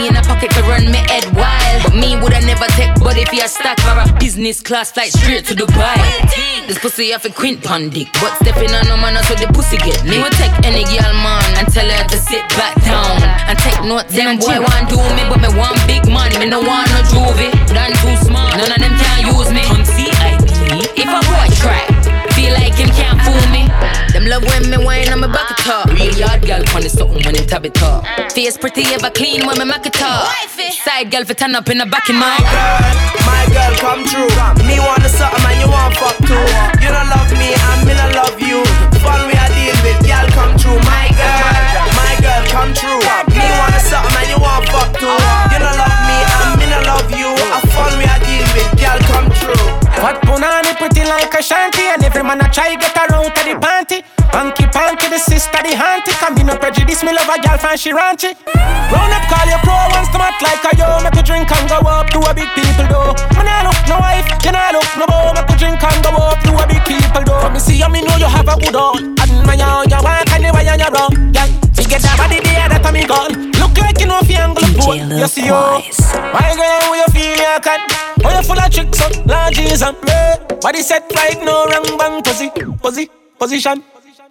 money 0.00 0.08
in 0.08 0.16
a 0.16 0.22
pocket 0.22 0.50
to 0.52 0.62
run 0.62 0.84
me 0.90 0.98
head 1.08 1.24
wild. 1.36 1.82
But 1.84 1.94
me 1.94 2.16
woulda 2.16 2.40
never 2.46 2.66
take 2.78 2.94
body 3.00 3.24
for 3.24 3.44
a 3.44 3.48
stock 3.48 3.78
or 3.88 4.00
a 4.00 4.06
business 4.18 4.60
class 4.60 4.92
flight 4.92 5.12
straight 5.12 5.44
to 5.46 5.54
Dubai. 5.54 5.96
This 6.66 6.78
pussy 6.78 7.10
have 7.10 7.24
a 7.24 7.30
quint 7.30 7.62
pon 7.62 7.90
dick, 7.90 8.08
but 8.20 8.34
stepping 8.40 8.72
on 8.72 8.86
no 8.88 8.96
man 8.96 9.16
so 9.24 9.34
the 9.34 9.46
pussy 9.52 9.76
get 9.78 10.02
me. 10.04 10.18
will 10.18 10.30
take 10.40 10.54
any 10.64 10.84
girl 10.84 11.12
man 11.24 11.42
and 11.58 11.66
tell 11.72 11.88
her 11.88 12.04
to 12.08 12.16
sit 12.16 12.44
back 12.56 12.74
down 12.84 13.20
and 13.48 13.58
take 13.58 13.80
notes. 13.84 14.14
Them 14.14 14.38
boy 14.38 14.60
want 14.60 14.88
do 14.88 14.96
me, 15.16 15.22
but 15.28 15.40
me 15.40 15.50
want 15.58 15.76
big 15.86 16.06
money. 16.08 16.38
Me 16.38 16.46
no 16.46 16.60
want 16.60 16.88
no 16.94 17.00
juvie, 17.10 17.50
done 17.68 17.92
too 18.00 18.16
smart. 18.24 18.56
None 18.56 18.72
of 18.72 18.78
them 18.78 18.94
can 18.94 19.18
use 19.26 19.50
me. 19.52 19.62
I 19.66 20.38
If 20.96 21.08
a 21.08 21.20
boy 21.28 21.46
try, 21.60 21.89
feel 22.50 22.58
like 22.60 22.74
him 22.74 22.90
can't 22.90 23.20
fool 23.22 23.44
me. 23.54 23.66
Them 24.12 24.26
love 24.26 24.42
when 24.42 24.70
me 24.70 24.78
wine 24.84 25.08
on 25.12 25.20
my 25.20 25.26
back 25.30 25.50
it 25.50 25.66
up. 25.66 25.86
Real 25.94 26.14
yard 26.14 26.42
girl 26.42 26.62
pon 26.66 26.82
the 26.82 26.90
something 26.90 27.22
when 27.24 27.34
him 27.34 27.46
tab 27.46 27.64
it 27.64 27.80
up. 27.82 28.04
Mm. 28.04 28.32
Face 28.32 28.58
pretty 28.58 28.82
ever 28.94 29.10
clean 29.10 29.46
when 29.46 29.58
me 29.58 29.64
mack 29.64 29.86
it 29.86 30.00
up. 30.02 30.26
Side 30.84 31.10
girl 31.10 31.24
for 31.24 31.34
turn 31.34 31.54
up 31.54 31.68
in 31.70 31.78
the 31.78 31.86
back 31.86 32.08
in 32.10 32.16
my 32.16 32.34
My 33.26 33.46
girl, 33.54 33.74
come 33.78 34.02
true. 34.04 34.30
Me 34.66 34.78
want 34.82 35.02
the 35.02 35.10
something 35.10 35.44
and 35.46 35.60
you 35.62 35.68
want 35.70 35.94
fuck 35.96 36.16
too. 36.26 36.46
You 36.82 36.90
don't 36.90 37.08
love 37.10 37.30
me 37.38 37.54
and 37.54 37.80
me 37.86 37.94
don't 37.94 38.14
love 38.18 38.38
you. 38.40 38.62
Fun 38.98 39.26
we 39.30 39.34
are 39.38 39.50
deal 39.54 39.76
with, 39.86 40.00
girl, 40.02 40.26
come 40.34 40.54
true. 40.58 40.78
My 40.82 41.06
girl, 41.14 41.86
my 41.94 42.12
girl, 42.18 42.42
come 42.50 42.72
true. 42.74 43.00
Me 43.30 43.46
want 43.58 43.72
the 43.74 43.80
something 43.80 44.16
and 44.18 44.28
you 44.30 44.38
want 44.42 44.66
fuck 44.68 44.90
too. 44.98 45.14
You 45.54 45.58
don't 45.62 45.78
love 45.78 46.00
me 46.08 46.16
and 46.18 46.50
me 46.58 46.66
don't 46.66 46.86
love 46.86 47.10
you. 47.14 47.30
A 47.30 47.58
fun 47.70 47.92
we 47.98 48.04
are 48.10 48.20
deal 48.26 48.46
with, 48.58 48.70
girl, 48.80 48.98
come 49.06 49.14
true. 49.14 49.19
What 50.00 50.16
punani 50.24 50.72
pretty 50.80 51.04
like 51.04 51.34
a 51.34 51.42
shanty 51.42 51.84
And 51.92 52.02
every 52.02 52.22
man 52.24 52.40
a 52.40 52.48
try 52.48 52.74
get 52.74 52.96
out 52.96 53.12
of 53.12 53.28
the 53.36 53.52
panty. 53.60 54.00
Punky 54.32 54.64
punky 54.72 55.08
the 55.12 55.18
sister 55.18 55.60
the 55.60 55.76
auntie. 55.76 56.16
Can 56.16 56.34
be 56.34 56.42
no 56.42 56.56
prejudice 56.56 57.04
me 57.04 57.12
love 57.12 57.28
a 57.28 57.36
gal 57.36 57.58
fan 57.58 57.76
she 57.76 57.92
raunchy 57.92 58.32
Round 58.88 59.12
up 59.12 59.24
call 59.28 59.44
your 59.44 59.60
pro 59.60 59.76
once 59.92 60.08
to 60.08 60.16
mat 60.16 60.40
like 60.40 60.64
a 60.64 60.72
yo. 60.80 60.88
Make 61.04 61.20
a 61.20 61.22
drink 61.22 61.52
and 61.52 61.68
go 61.68 61.84
up 61.84 62.08
to 62.16 62.18
a 62.24 62.32
big 62.32 62.48
people 62.56 62.88
though. 62.88 63.12
Man 63.36 63.44
I 63.44 63.60
look 63.60 63.76
no 63.92 64.00
wife, 64.00 64.24
you 64.40 64.52
know 64.56 64.72
look 64.72 64.88
no 64.96 65.04
bow 65.04 65.36
Make 65.36 65.52
a 65.52 65.54
drink 65.60 65.82
and 65.84 66.00
go 66.00 66.10
up 66.16 66.40
to 66.48 66.50
a 66.56 66.64
big 66.64 66.80
people 66.88 67.20
though. 67.20 67.44
From 67.44 67.52
me 67.52 67.60
see 67.60 67.76
you 67.76 67.88
me 67.92 68.00
know 68.00 68.16
you 68.16 68.24
have 68.24 68.48
a 68.48 68.56
good 68.56 68.72
all 68.72 68.96
And 68.96 69.32
my 69.44 69.52
yo 69.52 69.84
you 69.84 70.00
walk 70.00 70.32
and 70.32 70.48
you 70.48 70.52
and 70.56 70.80
you 70.80 70.90
run 70.96 71.12
Yeah, 71.36 71.44
to 71.76 71.82
get 71.84 72.00
that 72.00 72.16
body 72.16 72.40
there 72.40 72.72
that 72.72 72.88
a 72.88 72.88
me 72.88 73.04
gone 73.04 73.52
Look 73.60 73.76
like 73.76 74.00
you 74.00 74.08
know 74.08 74.24
fi 74.24 74.40
angle 74.40 74.64
pole 74.80 74.96
You 74.96 75.28
see 75.28 75.44
oh. 75.52 75.76
you 75.76 75.92
My 76.32 76.56
girl 76.56 76.88
how 76.88 76.96
you 76.96 77.08
feel 77.12 77.36
you 77.36 77.60
can 77.60 77.84
Oh 78.24 78.32
you 78.32 78.42
full 78.48 78.58
of 78.58 78.70
tricks 78.72 78.98
so 78.98 79.08
larges 79.70 79.86
and 79.86 79.96
play 80.00 80.58
Body 80.60 80.82
set 80.82 81.10
right 81.14 81.38
no 81.44 81.66
wrong 81.66 81.98
bang 81.98 82.22
Pussy, 82.22 82.50
pussy, 82.82 83.10
position 83.38 83.82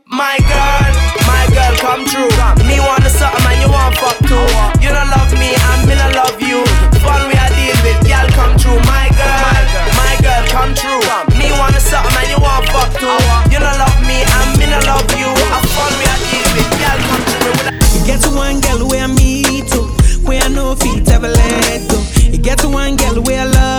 My 0.05 0.37
girl, 0.37 0.93
my 1.29 1.45
girl, 1.53 1.75
come 1.77 2.05
true. 2.05 2.29
Me 2.65 2.79
want 2.81 3.03
the 3.03 3.09
something 3.09 3.45
and 3.45 3.61
you 3.61 3.69
want 3.69 3.93
fuck 3.97 4.17
too. 4.25 4.41
You 4.81 4.89
don't 4.89 5.09
love 5.13 5.29
me 5.37 5.53
and 5.53 5.81
me 5.85 5.93
don't 5.93 6.17
love 6.17 6.41
you. 6.41 6.65
Fun 7.05 7.29
we 7.29 7.37
are 7.37 7.51
deal 7.53 7.77
with, 7.85 8.01
girl, 8.09 8.25
come 8.33 8.57
true. 8.57 8.79
My 8.89 9.05
girl, 9.13 9.53
my 9.93 10.17
girl, 10.17 10.43
come 10.49 10.73
true. 10.73 10.97
Me 11.37 11.53
wanna 11.53 11.77
something 11.77 12.09
and 12.09 12.29
you 12.33 12.41
want 12.41 12.65
fuck 12.73 12.89
too. 12.97 13.13
You 13.53 13.61
don't 13.61 13.77
love 13.77 14.01
me 14.01 14.25
and 14.25 14.49
me 14.57 14.65
not 14.65 14.85
love 14.89 15.13
you. 15.13 15.29
I 15.29 15.61
fun 15.77 15.93
me 16.01 16.05
I 16.09 16.15
deal 16.25 16.49
with. 16.57 16.69
Girl, 16.81 16.99
come 17.05 17.23
to 17.29 17.37
me 17.45 17.49
with 17.53 17.69
a 17.69 17.73
You 17.93 18.01
get 18.09 18.19
to 18.25 18.29
one 18.33 18.57
girl 18.65 18.81
where 18.89 19.05
I 19.05 19.13
meet 19.13 19.69
to, 19.77 19.85
where 20.25 20.41
I 20.41 20.49
know 20.49 20.73
feet 20.73 21.05
ever 21.13 21.29
let 21.29 21.85
go. 21.85 22.01
You 22.33 22.39
get 22.41 22.57
to 22.65 22.69
one 22.69 22.97
girl 22.97 23.21
where 23.21 23.41
I 23.41 23.45
love 23.45 23.78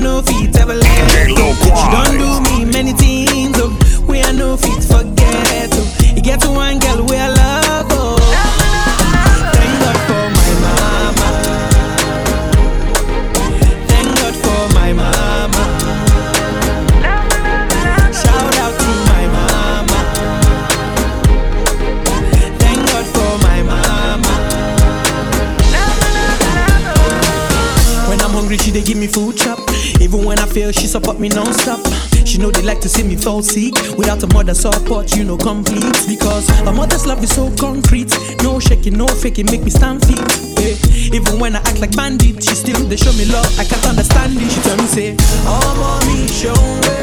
no 0.00 0.22
feet 0.22 0.56
ever 0.56 0.74
let 0.74 1.28
Don't 1.28 2.18
do 2.18 2.40
me 2.50 2.64
many 2.64 2.92
things, 2.92 3.56
oh. 3.60 4.04
We 4.08 4.22
are 4.22 4.32
no 4.32 4.56
feet. 4.56 4.82
forget, 4.82 5.70
oh. 5.72 6.12
You 6.16 6.22
get 6.22 6.40
to 6.40 6.50
one 6.50 6.78
guy. 6.78 6.89
She 30.52 30.88
support 30.88 31.20
me 31.20 31.28
non-stop. 31.28 31.78
She 32.26 32.36
know 32.36 32.50
they 32.50 32.62
like 32.62 32.80
to 32.80 32.88
see 32.88 33.04
me 33.04 33.14
fall 33.14 33.40
sick. 33.40 33.72
Without 33.96 34.22
a 34.24 34.26
mother 34.34 34.52
support, 34.54 35.14
you 35.14 35.22
know 35.22 35.36
complete. 35.36 35.84
Because 36.08 36.48
a 36.66 36.72
mother's 36.72 37.06
love 37.06 37.22
is 37.22 37.32
so 37.32 37.54
concrete. 37.56 38.12
No 38.42 38.58
shaking, 38.58 38.94
no 38.98 39.06
faking, 39.06 39.46
make 39.46 39.62
me 39.62 39.70
stand 39.70 40.04
feet. 40.04 40.18
eh. 40.58 40.76
Even 41.14 41.38
when 41.38 41.54
I 41.54 41.60
act 41.60 41.78
like 41.80 41.94
bandit, 41.94 42.42
she 42.42 42.54
still 42.56 42.80
they 42.88 42.96
show 42.96 43.12
me 43.12 43.26
love. 43.26 43.46
I 43.60 43.64
can't 43.64 43.86
understand 43.86 44.36
it. 44.38 44.50
She 44.50 44.60
tell 44.62 44.76
me 44.76 44.86
say, 44.86 45.16
Oh 45.46 45.70
mommy, 45.78 46.26
show 46.26 46.52
it, 46.52 46.99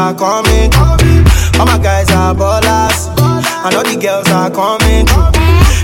are 0.00 0.14
coming. 0.14 0.72
All 1.60 1.66
my 1.66 1.78
guys 1.78 2.10
are 2.10 2.34
ballers. 2.34 3.08
And 3.64 3.74
all 3.76 3.84
the 3.84 3.96
girls 4.00 4.28
are 4.30 4.50
coming. 4.50 5.04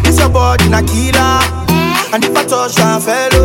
This 0.02 0.18
your 0.18 0.30
body 0.30 0.68
na 0.68 0.80
killer. 0.80 1.40
And 2.12 2.24
if 2.24 2.36
I 2.36 2.44
touch 2.46 2.78
na 2.78 2.98
felony. 2.98 3.35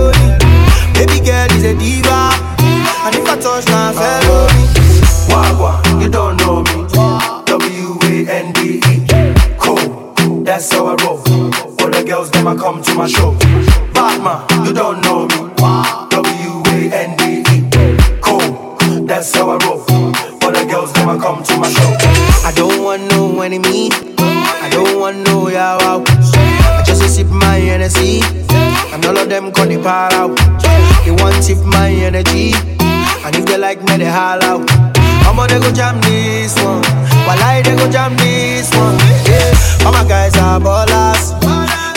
Go 37.82 37.92
jam 37.92 38.16
this 38.18 38.70
one. 38.76 38.98
Yeah. 39.26 39.86
All 39.86 39.92
my 39.92 40.06
guys 40.08 40.36
are 40.38 40.60
ballers. 40.60 41.34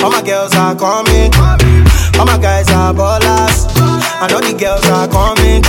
All 0.02 0.10
my 0.10 0.22
girls 0.22 0.54
are 0.54 0.74
coming. 0.74 1.30
All 2.18 2.26
my 2.26 2.38
guys 2.38 2.70
are 2.70 2.94
ballers. 2.94 3.68
And 4.22 4.32
all 4.32 4.40
the 4.40 4.54
girls 4.56 4.86
are 4.88 5.08
coming. 5.08 5.62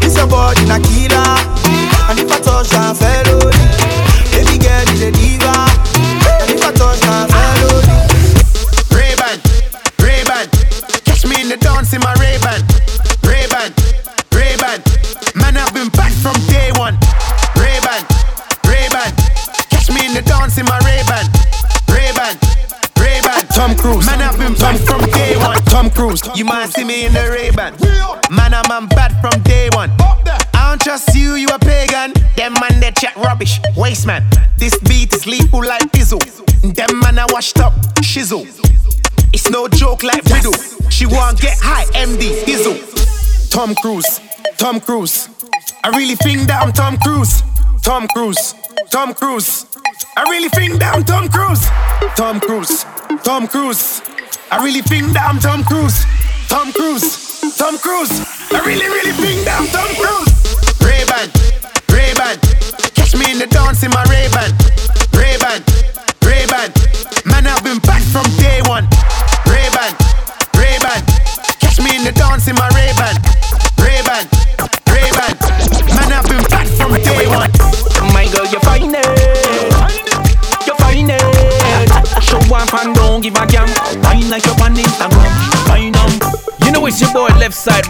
This 0.00 0.16
your 0.16 0.26
body 0.26 0.64
na 0.66 0.78
killer. 0.78 1.32
And 2.08 2.18
if 2.18 2.30
I 2.30 2.38
touch 2.40 2.72
na 2.72 2.94
felony. 2.94 3.64
Baby 4.32 4.58
girl 4.62 4.88
is 4.94 5.02
a 5.02 5.10
You 26.42 26.48
might 26.48 26.70
see 26.70 26.82
me 26.82 27.06
in 27.06 27.12
the 27.12 27.30
Ray-Ban. 27.30 27.76
Man, 28.34 28.52
I'm, 28.52 28.68
I'm 28.68 28.88
bad 28.88 29.12
from 29.20 29.40
day 29.44 29.68
one. 29.74 29.92
I 30.00 30.70
don't 30.70 30.80
trust 30.80 31.14
you, 31.14 31.34
you 31.36 31.46
a 31.46 31.56
pagan. 31.56 32.12
Them 32.34 32.54
man, 32.54 32.80
they 32.80 32.90
chat 32.90 33.14
rubbish. 33.14 33.60
Waste 33.76 34.08
man. 34.08 34.24
This 34.58 34.76
beat 34.80 35.12
is 35.14 35.24
lethal 35.24 35.64
like 35.64 35.92
Dizzle. 35.92 36.18
Them 36.74 36.98
man, 36.98 37.20
I 37.20 37.26
washed 37.28 37.60
up. 37.60 37.72
Shizzle. 38.02 38.42
It's 39.32 39.50
no 39.50 39.68
joke 39.68 40.02
like 40.02 40.24
Riddle. 40.24 40.54
She 40.90 41.06
want 41.06 41.40
get 41.40 41.56
high, 41.62 41.84
MD, 41.94 42.42
Dizzle. 42.42 43.48
Tom 43.48 43.76
Cruise. 43.76 44.18
Tom 44.56 44.80
Cruise. 44.80 45.28
I 45.84 45.90
really 45.90 46.16
think 46.16 46.48
that 46.48 46.60
I'm 46.60 46.72
Tom 46.72 46.96
Cruise. 46.98 47.40
Tom 47.82 48.08
Cruise. 48.08 48.56
Tom 48.90 49.14
Cruise. 49.14 49.66
I 50.16 50.28
really 50.28 50.48
think 50.48 50.80
that 50.80 50.92
I'm 50.96 51.04
Tom 51.04 51.28
Cruise. 51.28 51.64
Tom 52.16 52.40
Cruise. 52.40 52.84
Tom 53.22 53.46
Cruise. 53.46 54.02
I 54.50 54.62
really 54.64 54.82
think 54.82 55.12
that 55.12 55.24
I'm 55.30 55.38
Tom 55.38 55.62
Cruise. 55.62 56.04
Tom 56.52 56.70
Cruise. 56.70 57.40
Tom 57.56 57.78
Cruise. 57.78 58.12
I 58.52 58.60
really, 58.68 58.84
really 58.84 59.16
think 59.16 59.40
that 59.48 59.64
Tom 59.72 59.88
Cruise. 59.96 60.28
Ray-Ban, 60.84 61.32
Ray-Ban. 61.88 62.36
Catch 62.92 63.16
me 63.16 63.32
in 63.32 63.38
the 63.40 63.48
dance 63.48 63.80
in 63.82 63.88
my. 63.88 64.04
Ray-Ban, 64.12 64.52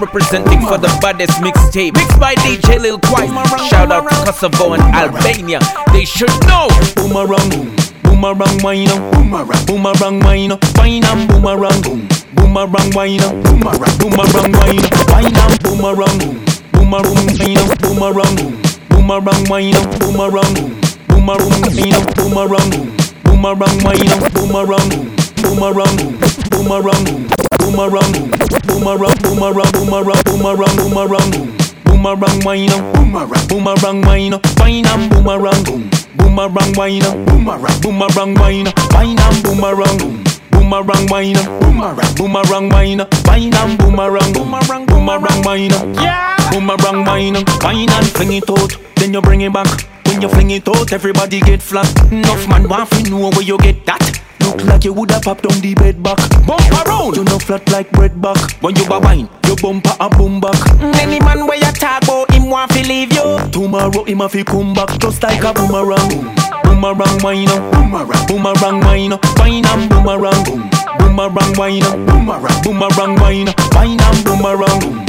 representing 0.03 0.61
for 0.67 0.79
the 0.79 0.91
baddest 1.01 1.39
mixtape. 1.39 1.95
Mixed 1.95 2.19
by 2.19 2.35
DJ 2.43 2.81
Lil 2.81 2.99
Quite. 2.99 3.31
Shout 3.71 3.93
out 3.93 4.09
to 4.11 4.33
Kosovo 4.33 4.75
and 4.75 4.83
Albania. 4.95 5.61
They 5.93 6.05
should 6.05 6.35
know. 6.51 6.67
Boomerang, 6.97 7.71
boomerang, 8.03 8.59
wine 8.63 8.91
up. 8.91 9.03
Boomerang, 9.15 9.67
boomerang, 9.67 10.21
wine 10.21 10.53
up. 10.53 10.65
Fine 10.75 11.05
and 11.05 11.29
boomerang. 11.31 11.81
Boomerang, 12.35 12.91
wine 12.95 13.23
up. 13.23 13.35
Boomerang, 13.47 13.95
boomerang, 14.03 14.53
wine 14.59 14.83
up. 14.83 14.95
Fine 15.07 15.37
and 15.39 15.55
boomerang. 15.63 16.19
Boomerang, 16.75 17.23
wine 17.39 17.59
up. 17.63 17.79
Boomerang, 17.79 18.35
boomerang, 18.91 19.43
wine 19.49 19.75
up. 19.79 19.87
Boomerang, 20.03 20.55
boomerang, 21.09 21.63
wine 21.71 21.95
up. 21.95 22.15
Boomerang, 22.19 22.71
boomerang, 23.23 23.77
wine 23.87 24.11
up. 24.11 24.33
Boomerang, 24.35 24.91
boomerang, 25.43 25.97
boomerang, 26.51 27.05
boomerang, 27.59 28.13
boomerang, 28.67 29.17
boomerang, 29.23 29.73
boomerang, 29.73 30.23
boomerang, 30.25 30.77
boomerang. 30.77 31.53
Boomerang 32.03 32.41
wine 32.45 32.69
boomerang, 32.95 33.47
boomerang 33.47 34.01
wine 34.03 34.35
up, 34.35 34.45
fine 34.59 34.85
and 34.87 35.09
boomerang, 35.09 35.63
boomerang 36.17 36.73
wine 36.75 37.03
boomerang, 37.27 37.81
boomerang 37.81 38.35
wine 38.35 38.67
up, 38.67 38.75
fine 38.91 39.21
and 39.21 39.43
boomerang, 39.45 39.99
boomerang 40.51 41.07
wine 41.07 41.37
up, 41.37 41.47
boomerang, 41.63 42.15
boomerang 42.17 42.69
wine 42.71 43.01
up, 43.01 43.15
fine 43.23 43.55
and 43.55 43.79
boomerang, 43.79 44.33
boomerang, 44.33 44.87
boomerang 44.87 45.43
wine 45.45 45.73
up, 45.73 45.87
yeah, 46.03 46.51
boomerang 46.51 47.05
wine 47.05 47.37
up, 47.37 47.49
fine 47.63 47.89
and 47.89 48.09
fling 48.09 48.33
it 48.33 48.51
out, 48.51 48.73
then 48.97 49.15
you 49.15 49.21
bring 49.23 49.43
it 49.43 49.53
back. 49.53 49.69
When 50.07 50.21
you 50.21 50.29
fling 50.29 50.51
it 50.51 50.69
out, 50.69 50.93
everybody 50.93 51.41
get 51.41 51.63
flat. 51.63 51.87
Enough 52.13 52.49
man 52.49 52.69
want 52.69 52.91
to 52.91 53.11
know 53.11 53.31
where 53.31 53.43
you 53.43 53.57
get 53.59 53.87
that. 53.87 54.02
Look 54.53 54.65
like 54.67 54.85
you 54.85 54.93
woulda 54.93 55.19
popped 55.21 55.49
down 55.49 55.61
the 55.61 55.75
bed 55.75 56.03
back. 56.03 56.19
Bump 56.47 56.61
around, 56.85 57.17
you 57.17 57.25
know 57.25 57.39
flat 57.39 57.67
like 57.71 57.91
bread 57.93 58.21
back. 58.21 58.37
When 58.61 58.77
you 58.77 58.85
a 58.85 59.01
wine, 59.01 59.29
your 59.47 59.57
bumper 59.57 59.97
a 59.99 60.11
boom 60.11 60.41
back. 60.41 60.61
Any 61.01 61.21
man 61.21 61.47
where 61.47 61.57
you 61.57 61.73
talk 61.73 62.03
about 62.05 62.31
him 62.31 62.51
want 62.51 62.71
to 62.73 62.87
leave 62.87 63.13
you. 63.13 63.39
Tomorrow 63.51 64.05
him 64.05 64.21
a 64.21 64.29
fi 64.29 64.45
come 64.45 64.75
back 64.75 64.99
just 64.99 65.23
like 65.23 65.43
a 65.43 65.53
boomerang. 65.55 66.09
boomerang 66.65 67.19
wine 67.23 67.49
up, 67.49 67.63
boomerang, 67.73 68.27
boomerang 68.29 68.81
wine 68.81 69.13
up, 69.13 69.25
wine 69.39 69.65
and 69.67 69.89
boomerang, 69.89 70.45
boom, 70.45 70.69
boomerang 70.99 71.53
wine 71.57 71.83
up, 71.85 71.97
boomerang, 72.07 72.63
boomerang 72.63 73.15
wine 73.21 73.49
up, 73.49 73.75
wine 73.75 74.01
and 74.01 74.25
boomerang, 74.25 74.81
boom, 74.81 75.01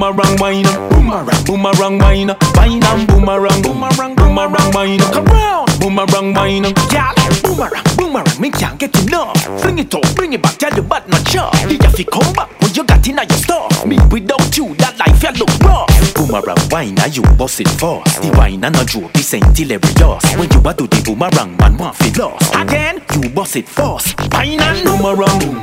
boomerang 0.00 0.36
wine 0.38 0.66
up, 0.66 0.90
boomerang, 0.90 1.44
boomerang 1.44 1.98
wine 1.98 2.30
up, 2.30 2.56
wine 2.56 2.82
and 2.82 3.06
boomerang, 3.06 3.60
boomerang, 3.60 4.14
boomerang 4.16 4.72
wine 4.72 5.00
up, 5.02 5.12
come 5.12 5.24
round, 5.26 5.70
boomerang 5.78 6.32
wine 6.32 6.64
up, 6.64 6.74
Gal, 6.88 7.14
boomerang, 7.42 7.84
boomerang, 7.98 8.40
me 8.40 8.50
can't 8.50 8.78
get 8.80 8.96
enough. 9.04 9.36
Fling 9.60 9.78
it 9.78 9.94
up, 9.94 10.02
bring 10.16 10.32
it 10.32 10.42
back, 10.42 10.56
tell 10.56 10.70
the 10.70 10.80
bad 10.80 11.06
not 11.10 11.28
sure. 11.28 11.50
The 11.68 11.92
fi 11.94 12.04
come 12.04 12.32
back 12.32 12.48
when 12.62 12.74
you 12.74 12.84
got 12.84 13.06
in 13.06 13.16
your 13.16 13.28
stuff. 13.28 13.84
Me 13.84 13.98
without 14.10 14.56
you, 14.56 14.74
that 14.76 14.98
life 14.98 15.22
ya 15.22 15.32
look 15.36 15.52
rough. 15.60 15.90
Boomerang 16.14 16.56
wine, 16.70 16.98
are 17.00 17.08
you 17.08 17.22
boss 17.36 17.60
it 17.60 17.68
fast? 17.68 18.22
The 18.22 18.32
wine 18.38 18.64
and 18.64 18.76
a 18.76 18.84
joke, 18.86 19.12
this 19.12 19.34
ain't 19.34 19.56
hilarious. 19.56 20.24
When 20.40 20.48
you 20.48 20.60
a 20.64 20.72
do 20.72 20.86
the 20.86 21.02
boomerang, 21.04 21.58
man 21.58 21.76
want 21.76 21.96
fi 21.96 22.08
lost. 22.16 22.54
Again, 22.56 23.02
you 23.20 23.28
boss 23.28 23.54
it 23.54 23.68
fast. 23.68 24.16
Wine 24.32 24.60
and 24.60 24.82
boomerang, 24.82 25.60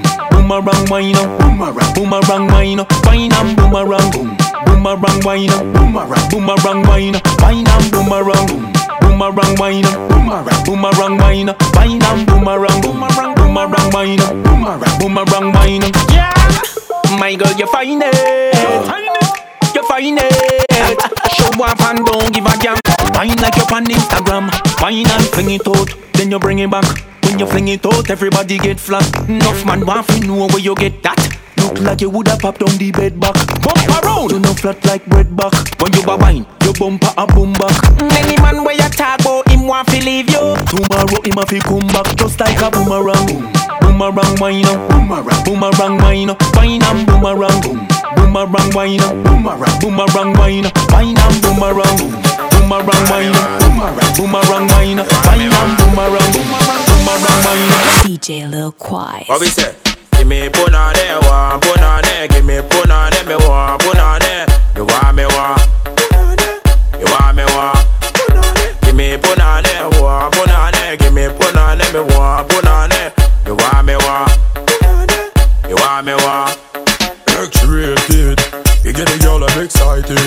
boomerang 0.47 0.85
wine 0.89 1.15
up, 1.15 1.27
boomerang, 1.39 1.93
boomerang 1.93 2.47
wine 2.47 2.79
up, 2.79 2.87
wine 3.05 3.33
and 3.33 3.57
boomerang, 3.57 4.11
boom, 4.11 4.37
boomerang 4.65 5.19
wine 5.25 5.49
up, 5.51 5.63
boomerang, 5.75 6.29
boomerang 6.31 6.83
wine 6.87 7.15
up, 7.15 7.41
wine 7.41 7.67
and 7.67 7.91
boomerang, 7.91 8.47
boom, 8.47 8.71
boomerang 9.01 9.55
wine 9.59 9.85
up, 9.85 10.09
boomerang, 10.09 10.63
boomerang 10.63 11.17
wine 11.17 11.49
up, 11.49 11.61
wine 11.75 12.01
and 12.01 12.25
boomerang, 12.27 12.79
boomerang, 12.79 13.35
boomerang 13.35 13.91
wine 13.91 14.21
up, 14.21 14.31
boomerang, 14.45 14.99
boomerang 14.99 15.51
wine 15.51 15.83
up. 15.83 15.95
Yeah, 16.15 16.31
my 17.19 17.35
girl, 17.35 17.51
you 17.59 17.67
find 17.67 18.01
it. 18.05 18.55
You 19.75 19.83
find 19.83 20.17
it. 20.17 20.97
Show 21.35 21.51
up 21.61 21.81
and 21.81 22.05
don't 22.05 22.33
give 22.33 22.45
a 22.45 22.55
damn. 22.63 22.79
Wine 23.13 23.35
like 23.43 23.57
you're 23.57 23.75
on 23.75 23.83
Instagram. 23.85 24.47
Wine 24.81 25.11
and 25.11 25.25
fling 25.27 25.51
it 25.51 25.67
out, 25.67 25.89
then 26.13 26.31
you 26.31 26.39
bring 26.39 26.59
it 26.59 26.71
back. 26.71 26.85
When 27.27 27.39
you 27.39 27.45
fling 27.45 27.67
it 27.67 27.85
out, 27.85 28.09
everybody 28.09 28.57
get 28.57 28.79
flat. 28.79 29.03
Enough 29.27 29.65
man 29.65 29.85
want 29.85 30.07
to 30.07 30.19
know 30.25 30.47
where 30.47 30.59
you 30.59 30.73
get 30.75 31.03
that. 31.03 31.19
Look 31.57 31.77
like 31.81 31.99
you 31.99 32.09
woulda 32.09 32.37
popped 32.39 32.63
down 32.63 32.77
the 32.77 32.89
bed 32.89 33.19
back. 33.19 33.35
Bump 33.59 33.83
around, 33.99 34.31
you 34.31 34.39
know 34.39 34.53
flat 34.53 34.79
like 34.85 35.05
bread 35.07 35.35
back. 35.35 35.51
When 35.81 35.91
you 35.91 36.07
a 36.07 36.15
wine, 36.15 36.47
your 36.63 36.71
bumper 36.79 37.11
a 37.17 37.27
boom 37.27 37.51
back. 37.51 37.75
Any 37.99 38.39
man 38.39 38.63
where 38.63 38.75
you 38.79 38.87
talk 38.95 39.19
about 39.19 39.43
him 39.51 39.67
want 39.67 39.89
to 39.89 39.99
leave 40.05 40.29
you. 40.31 40.55
Tomorrow 40.71 41.19
him 41.19 41.35
a 41.35 41.43
fi 41.43 41.59
come 41.59 41.87
back 41.91 42.15
just 42.15 42.39
like 42.39 42.63
a 42.63 42.71
boomerang. 42.71 43.27
Boomerang 43.83 44.39
wine 44.39 44.63
up, 44.63 44.79
boomerang, 44.87 45.43
boomerang 45.43 45.97
wine 45.99 46.29
up, 46.31 46.39
wine 46.55 46.81
and 46.81 47.03
boomerang. 47.11 47.59
Boom. 47.59 47.83
Boomerang 48.15 48.71
wine 48.71 49.03
up, 49.03 49.11
boomerang, 49.27 49.75
boomerang 49.83 50.31
wine 50.39 50.65
up, 50.65 50.75
wine 50.95 51.19
and 51.19 51.41
boomerang. 51.43 52.26
Boomerang 52.67 53.07
wine 53.09 53.31
up, 53.31 53.61
boomerang, 53.61 54.11
boomerang 54.17 54.67
wine 54.67 54.99
up, 54.99 55.07
wine 55.25 55.39
and 55.39 55.77
boomerang. 55.79 56.31
Boomerang 56.35 57.39
wine. 57.47 57.71
DJ 58.03 58.51
Lil 58.51 58.73
Quai. 58.73 59.23
What 59.27 59.39
we 59.39 59.47
say? 59.47 59.73
Give 60.11 60.27
me 60.27 60.49
punane, 60.49 61.15
one 61.23 61.61
punane, 61.61 62.27
give 62.27 62.43
me 62.43 62.55
punane, 62.59 63.25
me 63.25 63.35
one 63.47 63.79
punane. 63.79 64.51
You 64.75 64.83
want 64.83 65.15
me 65.15 65.23
one? 65.31 65.57
You 66.99 67.07
want 67.07 67.37
me 67.37 67.45
one? 67.55 67.79
Give 68.81 68.95
me 68.95 69.15
punane, 69.15 70.01
one 70.01 70.29
punane, 70.31 70.99
give 70.99 71.13
me 71.13 71.23
punane, 71.23 71.87
me 71.93 72.01
one 72.17 72.47
punane. 72.49 73.13
You 73.47 73.55
want 73.55 73.85
me 73.87 73.95
one? 73.95 74.27
You 75.69 75.75
want 75.77 76.05
me 76.05 76.15
one? 76.15 76.51
X-rated, 77.47 78.43
you 78.83 78.91
get 78.91 79.07
the 79.07 79.17
girl 79.23 79.41
I'm 79.41 79.63
excited. 79.63 80.19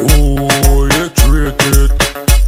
Ooh, 0.00 0.89
X-rated, 1.40 1.90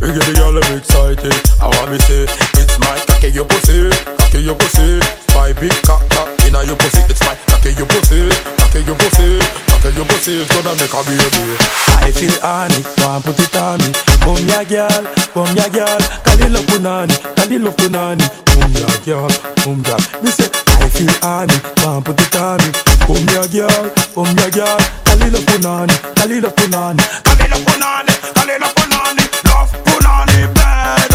you 0.05 0.13
get 0.13 0.25
the 0.29 0.33
girl 0.37 0.53
I'm 0.53 0.77
excited. 0.77 1.33
I 1.61 1.67
want 1.73 1.93
me 1.93 1.99
say, 2.05 2.29
it's 2.61 2.77
my 2.77 2.93
cocky 3.09 3.33
your 3.33 3.47
pussy, 3.49 3.89
cocky 4.21 4.45
your 4.45 4.55
pussy. 4.55 5.01
My 5.33 5.53
big 5.57 5.73
cock 5.89 6.05
cock 6.13 6.29
inna 6.45 6.61
your 6.65 6.77
pussy, 6.77 7.01
it's 7.09 7.25
my 7.25 7.33
cocky 7.49 7.73
your 7.73 7.89
pussy, 7.89 8.29
cocky 8.61 8.85
your 8.85 8.97
pussy, 9.01 9.41
cocky 9.81 9.97
your 9.97 10.05
pussy. 10.05 10.45
It's 10.45 10.51
gonna 10.53 10.77
make 10.77 10.93
a 10.93 11.01
baby. 11.09 11.57
I 12.05 12.13
feel 12.13 12.37
honey, 12.45 12.85
want 13.01 13.25
put 13.25 13.41
it 13.41 13.57
on 13.57 13.81
me. 13.81 13.91
Come 14.21 14.45
ya 14.45 14.61
girl, 14.69 15.05
come 15.33 15.57
ya 15.57 15.69
girl. 15.73 16.03
Kalilo 16.29 16.61
punani, 16.69 17.17
kalilo 17.33 17.73
punani. 17.73 18.27
Come 18.53 18.77
ya 18.77 18.93
girl, 19.09 19.33
come 19.65 19.81
ya. 19.89 19.97
Me 20.21 20.29
say 20.29 20.53
I 20.53 20.89
feel 20.93 21.13
honey, 21.25 21.57
want 21.81 22.05
put 22.05 22.21
it 22.21 22.37
on 22.37 22.61
me. 22.61 22.92
Come 23.13 23.27
ya 23.35 23.47
girl, 23.47 23.91
come 24.15 24.35
ya 24.41 24.49
girl. 24.51 24.79
Kalilo 25.05 25.39
punani, 25.47 25.95
kalilo 26.17 26.51
punani. 26.57 27.03
Kalila 27.23 27.57
punani, 27.67 28.13
kalila 28.35 28.69
punani, 28.77 29.25
love 29.45 29.73
punani 29.85 30.55
bad, 30.55 31.13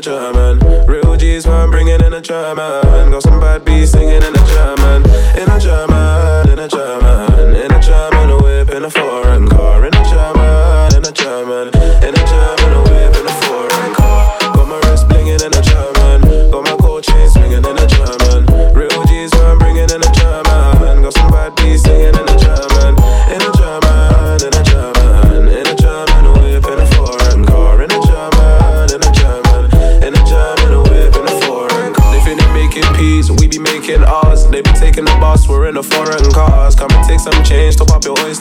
German. 0.00 0.58
Real 0.86 1.16
G's 1.16 1.46
man 1.46 1.70
bringing 1.70 2.00
in 2.00 2.12
a 2.12 2.20
German. 2.20 3.10
Got 3.10 3.22
some 3.22 3.40
bad 3.40 3.64
beats 3.64 3.92
singing 3.92 4.22
in 4.22 4.35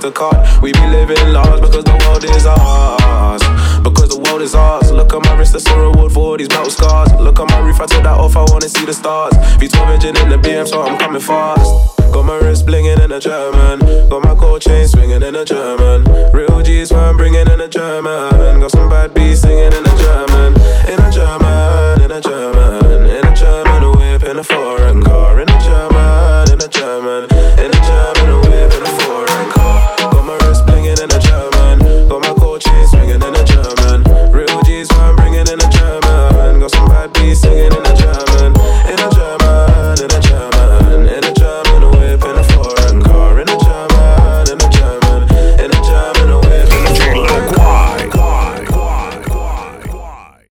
We 0.06 0.72
be 0.72 0.86
living 0.86 1.18
large 1.34 1.62
because 1.62 1.84
the 1.84 1.97
world 2.06 2.24
is 2.24 2.45
ours. 2.45 3.41
Because 3.82 4.10
the 4.10 4.20
world 4.20 4.43
is 4.43 4.53
ours. 4.53 4.91
Look 4.91 5.12
at 5.16 5.24
my 5.24 5.36
wrist, 5.36 5.60
saw 5.60 5.74
a 5.74 5.89
reward 5.89 6.12
for 6.12 6.20
all 6.20 6.38
these 6.38 6.47
battle 6.47 6.70
scars. 6.70 7.12
Look 7.14 7.39
at 7.39 7.49
my 7.49 7.58
roof, 7.58 7.82
I 7.82 7.88
took 7.88 8.03
that 8.03 8.20
off, 8.20 8.38
I 8.38 8.43
wanna 8.51 8.70
see 8.70 8.86
the 8.86 8.93
stars. 8.93 9.34
V12 9.58 9.93
engine 9.95 10.18
in 10.18 10.30
the 10.30 10.38
BM, 10.38 10.68
so 10.68 10.84
I'm 10.84 10.99
coming 10.99 11.22
fast. 11.22 11.66
Got 12.14 12.26
my 12.26 12.38
wrist 12.38 12.68
blinging 12.68 13.03
in 13.03 13.12
a 13.12 13.20
German. 13.20 13.80
Got 14.08 14.24
my 14.24 14.36
gold 14.36 14.62
chain 14.62 14.88
swinging 14.88 15.24
in 15.24 15.36
a 15.36 15.43
German. 15.43 16.03
Real 16.32 16.62
G's, 16.62 16.91
where 16.91 17.01
I'm 17.01 17.18
bringing 17.18 17.47
in 17.47 17.60
a 17.60 17.68
German. 17.68 18.60
Got 18.60 18.72
some 18.72 18.88
bad 18.88 19.12
beats 19.16 19.41
singing 19.41 19.74
in 19.74 19.85